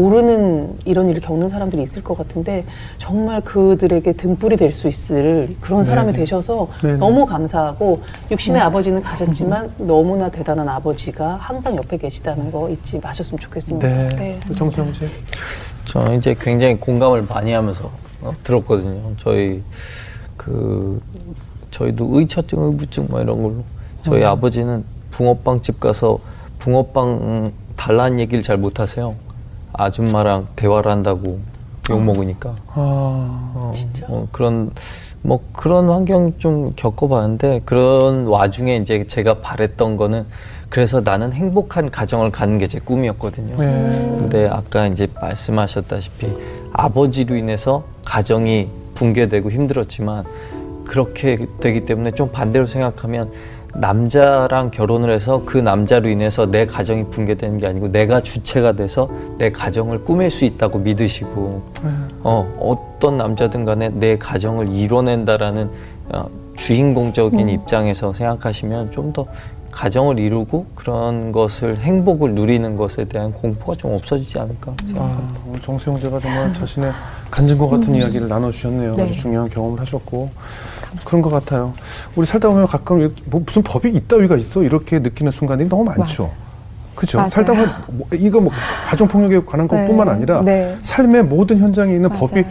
모르는 0.00 0.76
이런 0.84 1.08
일을 1.08 1.22
겪는 1.22 1.48
사람들이 1.48 1.82
있을 1.82 2.04
것 2.04 2.16
같은데 2.18 2.64
정말 2.98 3.40
그들에게 3.40 4.12
등불이 4.12 4.56
될 4.58 4.76
수 4.76 4.88
있을 4.88 5.56
그런 5.62 5.82
사람이 5.84 6.08
네네. 6.12 6.18
되셔서 6.18 6.68
네네. 6.82 6.96
너무 6.98 7.24
감사하고 7.24 8.02
육신의 8.30 8.60
아버지는 8.60 9.00
가셨지만 9.00 9.72
너무나 9.78 10.28
대단한 10.28 10.68
아버지가 10.68 11.36
항상 11.36 11.76
옆에 11.76 11.96
계시다는 11.96 12.52
거 12.52 12.68
잊지 12.68 13.00
마셨으면 13.00 13.38
좋겠습니다. 13.38 13.88
네. 13.88 14.38
정수영 14.54 14.92
씨. 14.92 15.04
저 15.86 16.12
이제 16.14 16.36
굉장히 16.38 16.76
공감을 16.78 17.22
많이 17.26 17.52
하면서 17.52 17.90
어, 18.20 18.32
들었거든요. 18.44 19.00
저희 19.16 19.62
그 20.36 21.00
저희도 21.70 22.18
의처증, 22.18 22.60
의부증 22.60 23.06
뭐 23.08 23.22
이런 23.22 23.42
걸로 23.42 23.64
저희 24.04 24.20
음. 24.20 24.26
아버지는 24.26 24.84
붕어빵 25.12 25.62
집 25.62 25.80
가서 25.80 26.18
붕어빵 26.58 27.52
달라는 27.76 28.20
얘기를 28.20 28.42
잘 28.42 28.58
못하세요. 28.58 29.14
아줌마랑 29.78 30.48
대화를 30.56 30.90
한다고 30.90 31.38
욕 31.90 32.02
먹으니까 32.02 32.50
아, 32.68 33.52
어, 33.54 33.72
진짜? 33.74 34.06
어, 34.08 34.26
그런 34.32 34.70
뭐 35.22 35.40
그런 35.52 35.88
환경 35.88 36.34
좀 36.38 36.72
겪어봤는데 36.76 37.62
그런 37.64 38.26
와중에 38.26 38.76
이제 38.76 39.04
제가 39.06 39.40
바랬던 39.40 39.96
거는 39.96 40.24
그래서 40.68 41.00
나는 41.00 41.32
행복한 41.32 41.90
가정을 41.90 42.30
가는 42.32 42.58
게 42.58 42.66
제 42.66 42.78
꿈이었거든요. 42.80 43.56
네. 43.56 43.90
근데 44.18 44.48
아까 44.48 44.86
이제 44.88 45.06
말씀하셨다시피 45.20 46.28
아버지로 46.72 47.36
인해서 47.36 47.84
가정이 48.04 48.68
붕괴되고 48.94 49.50
힘들었지만 49.50 50.24
그렇게 50.84 51.46
되기 51.60 51.84
때문에 51.86 52.10
좀 52.12 52.30
반대로 52.30 52.66
생각하면 52.66 53.30
남자랑 53.80 54.70
결혼을 54.70 55.10
해서 55.10 55.42
그 55.44 55.58
남자로 55.58 56.08
인해서 56.08 56.50
내 56.50 56.66
가정이 56.66 57.04
붕괴되는 57.10 57.58
게 57.58 57.66
아니고 57.66 57.88
내가 57.88 58.20
주체가 58.20 58.72
돼서 58.72 59.08
내 59.38 59.50
가정을 59.50 60.04
꾸밀 60.04 60.30
수 60.30 60.44
있다고 60.44 60.78
믿으시고 60.78 61.62
네. 61.82 61.90
어, 62.22 62.56
어떤 62.60 63.16
남자든 63.18 63.64
간에 63.64 63.90
내 63.90 64.16
가정을 64.16 64.72
이뤄낸다라는 64.72 65.70
어, 66.10 66.28
주인공적인 66.56 67.48
입장에서 67.48 68.12
생각하시면 68.12 68.90
좀 68.92 69.12
더 69.12 69.26
가정을 69.76 70.18
이루고 70.18 70.64
그런 70.74 71.32
것을 71.32 71.78
행복을 71.78 72.34
누리는 72.34 72.76
것에 72.76 73.04
대한 73.04 73.30
공포가 73.30 73.76
좀 73.76 73.92
없어지지 73.92 74.38
않을까 74.38 74.72
생각합니다. 74.86 75.38
아, 75.38 75.44
오늘 75.46 75.60
정수영 75.60 76.00
제가 76.00 76.18
정말 76.18 76.54
자신의 76.54 76.92
간증 77.30 77.58
과 77.58 77.68
같은 77.68 77.94
이야기를 77.94 78.26
나눠주셨네요. 78.26 78.94
네. 78.94 79.02
아주 79.02 79.12
중요한 79.12 79.50
경험을 79.50 79.78
하셨고 79.80 80.30
그런 81.04 81.20
것 81.20 81.28
같아요. 81.28 81.74
우리 82.16 82.24
살다 82.24 82.48
보면 82.48 82.66
가끔 82.66 83.14
뭐 83.26 83.42
무슨 83.44 83.62
법이 83.62 83.90
있다위가 83.90 84.38
있어 84.38 84.62
이렇게 84.62 84.98
느끼는 84.98 85.30
순간들이 85.30 85.68
너무 85.68 85.84
많죠. 85.84 86.30
맞아요. 87.14 87.28
살다 87.28 87.52
보면 87.52 87.70
뭐 87.88 88.06
이거 88.14 88.40
뭐 88.40 88.50
가정 88.86 89.06
폭력에 89.06 89.44
관한 89.44 89.68
것뿐만 89.68 90.06
네. 90.06 90.12
아니라 90.14 90.40
네. 90.40 90.74
삶의 90.80 91.24
모든 91.24 91.58
현장에 91.58 91.92
있는 91.92 92.08
맞아요. 92.08 92.20
법이 92.20 92.44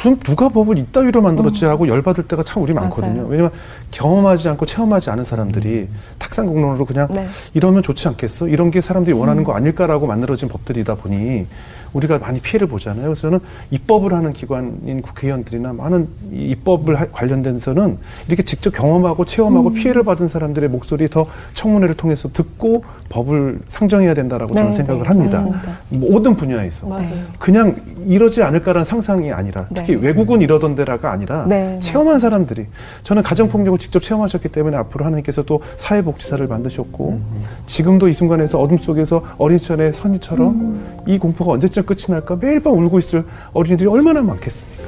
무슨 0.00 0.18
누가 0.20 0.48
법을 0.48 0.78
이따위로 0.78 1.20
만들었지 1.20 1.66
하고 1.66 1.86
열받을 1.86 2.24
때가 2.24 2.42
참 2.42 2.62
우리 2.62 2.72
많거든요. 2.72 3.26
왜냐면 3.28 3.50
경험하지 3.90 4.48
않고 4.48 4.64
체험하지 4.64 5.10
않은 5.10 5.24
사람들이 5.24 5.88
탁상 6.18 6.46
공론으로 6.46 6.86
그냥 6.86 7.08
네. 7.10 7.28
이러면 7.52 7.82
좋지 7.82 8.08
않겠어? 8.08 8.48
이런 8.48 8.70
게 8.70 8.80
사람들이 8.80 9.14
원하는 9.14 9.44
거 9.44 9.52
아닐까라고 9.52 10.06
만들어진 10.06 10.48
법들이다 10.48 10.94
보니 10.94 11.46
우리가 11.92 12.18
많이 12.18 12.40
피해를 12.40 12.68
보잖아요. 12.68 13.02
그래서 13.04 13.22
저는 13.22 13.40
입법을 13.70 14.12
하는 14.12 14.32
기관인 14.32 15.02
국회의원들이나 15.02 15.72
많은 15.72 16.08
이 16.32 16.50
입법을 16.50 17.00
하- 17.00 17.06
관련된 17.06 17.54
데서는 17.54 17.98
이렇게 18.28 18.42
직접 18.42 18.72
경험하고 18.72 19.24
체험하고 19.24 19.72
피해를 19.72 20.02
받은 20.04 20.28
사람들의 20.28 20.68
목소리 20.70 21.08
더 21.08 21.26
청문회를 21.54 21.94
통해서 21.96 22.28
듣고 22.32 22.84
법을 23.08 23.60
상정해야 23.68 24.14
된다라고 24.14 24.54
저는 24.54 24.70
네, 24.70 24.76
생각을 24.76 25.02
네, 25.02 25.08
합니다. 25.08 25.38
맞습니다. 25.42 25.78
모든 25.90 26.36
분야에서. 26.36 26.86
맞아요. 26.86 27.08
그냥 27.38 27.76
이러지 28.06 28.42
않을까라는 28.42 28.84
상상이 28.84 29.32
아니라 29.32 29.66
특히 29.74 29.96
네. 29.96 30.06
외국은 30.08 30.42
이러던 30.42 30.74
데라가 30.76 31.10
아니라 31.10 31.44
네, 31.46 31.78
체험한 31.80 32.20
사람들이 32.20 32.66
저는 33.02 33.22
가정폭력을 33.22 33.78
직접 33.78 34.00
체험하셨기 34.02 34.48
때문에 34.50 34.76
앞으로 34.76 35.04
하나님께서 35.04 35.42
또 35.42 35.60
사회복지사를 35.76 36.46
만드셨고 36.46 37.20
지금도 37.66 38.08
이 38.08 38.12
순간에서 38.12 38.60
어둠 38.60 38.78
속에서 38.78 39.22
어린 39.38 39.58
시절의 39.58 39.92
선이처럼 39.92 40.99
이 41.06 41.18
공포가 41.18 41.52
언제쯤 41.52 41.84
끝이 41.84 42.04
날까 42.08 42.36
매일 42.36 42.60
밤 42.60 42.72
울고 42.74 42.98
있을 42.98 43.24
어린이들이 43.52 43.88
얼마나 43.88 44.20
많겠습니까? 44.22 44.82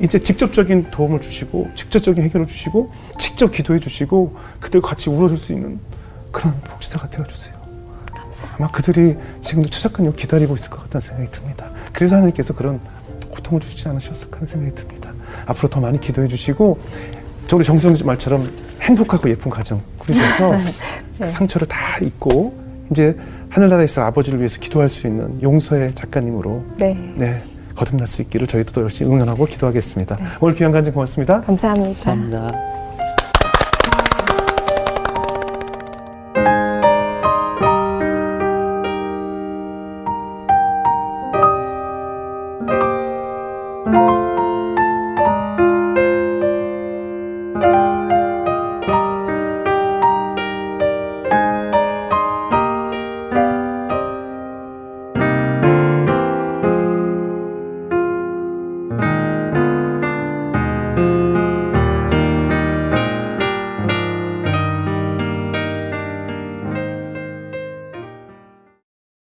이제 0.00 0.18
직접적인 0.18 0.90
도움을 0.90 1.20
주시고 1.20 1.70
직접적인 1.74 2.22
해결을 2.24 2.46
주시고 2.46 2.90
직접 3.18 3.52
기도해 3.52 3.78
주시고 3.80 4.36
그들 4.60 4.80
같이 4.80 5.08
울어줄 5.08 5.36
수 5.38 5.52
있는 5.52 5.78
그런 6.32 6.54
복지사가 6.64 7.10
되어주세요. 7.10 7.54
아마 8.58 8.68
그들이 8.68 9.16
지금도 9.40 9.70
최적근을 9.70 10.16
기다리고 10.16 10.54
있을 10.56 10.68
것 10.70 10.82
같다는 10.82 11.00
생각이 11.06 11.30
듭니다. 11.30 11.70
그래서 11.92 12.16
하나님께서 12.16 12.54
그런 12.54 12.80
고통을 13.30 13.60
주시지 13.60 13.88
않으셨을까 13.88 14.36
하는 14.36 14.46
생각이 14.46 14.74
듭니다. 14.74 15.12
앞으로 15.46 15.68
더 15.68 15.80
많이 15.80 16.00
기도해 16.00 16.28
주시고 16.28 16.78
저 17.46 17.56
우리 17.56 17.64
정수영 17.64 17.94
씨 17.94 18.04
말처럼 18.04 18.50
행복하고 18.80 19.28
예쁜 19.30 19.50
가정 19.50 19.80
꾸리셔서 19.98 20.52
그 21.18 21.28
상처를 21.30 21.66
다 21.68 21.98
잊고 22.00 22.54
이제 22.90 23.16
하늘나라에 23.54 23.84
있을 23.84 24.02
아버지를 24.02 24.40
위해서 24.40 24.58
기도할 24.58 24.88
수 24.88 25.06
있는 25.06 25.40
용서의 25.40 25.94
작가님으로 25.94 26.64
네. 26.76 26.98
네 27.14 27.40
거듭날 27.76 28.08
수 28.08 28.20
있기를 28.22 28.48
저희도 28.48 28.72
또 28.72 28.82
열심히 28.82 29.12
응원하고 29.12 29.46
기도하겠습니다. 29.46 30.18
오늘 30.40 30.56
귀한 30.56 30.72
간증 30.72 30.92
고맙습니다. 30.92 31.40
감사합니다. 31.42 31.86
감사합니다. 31.86 32.83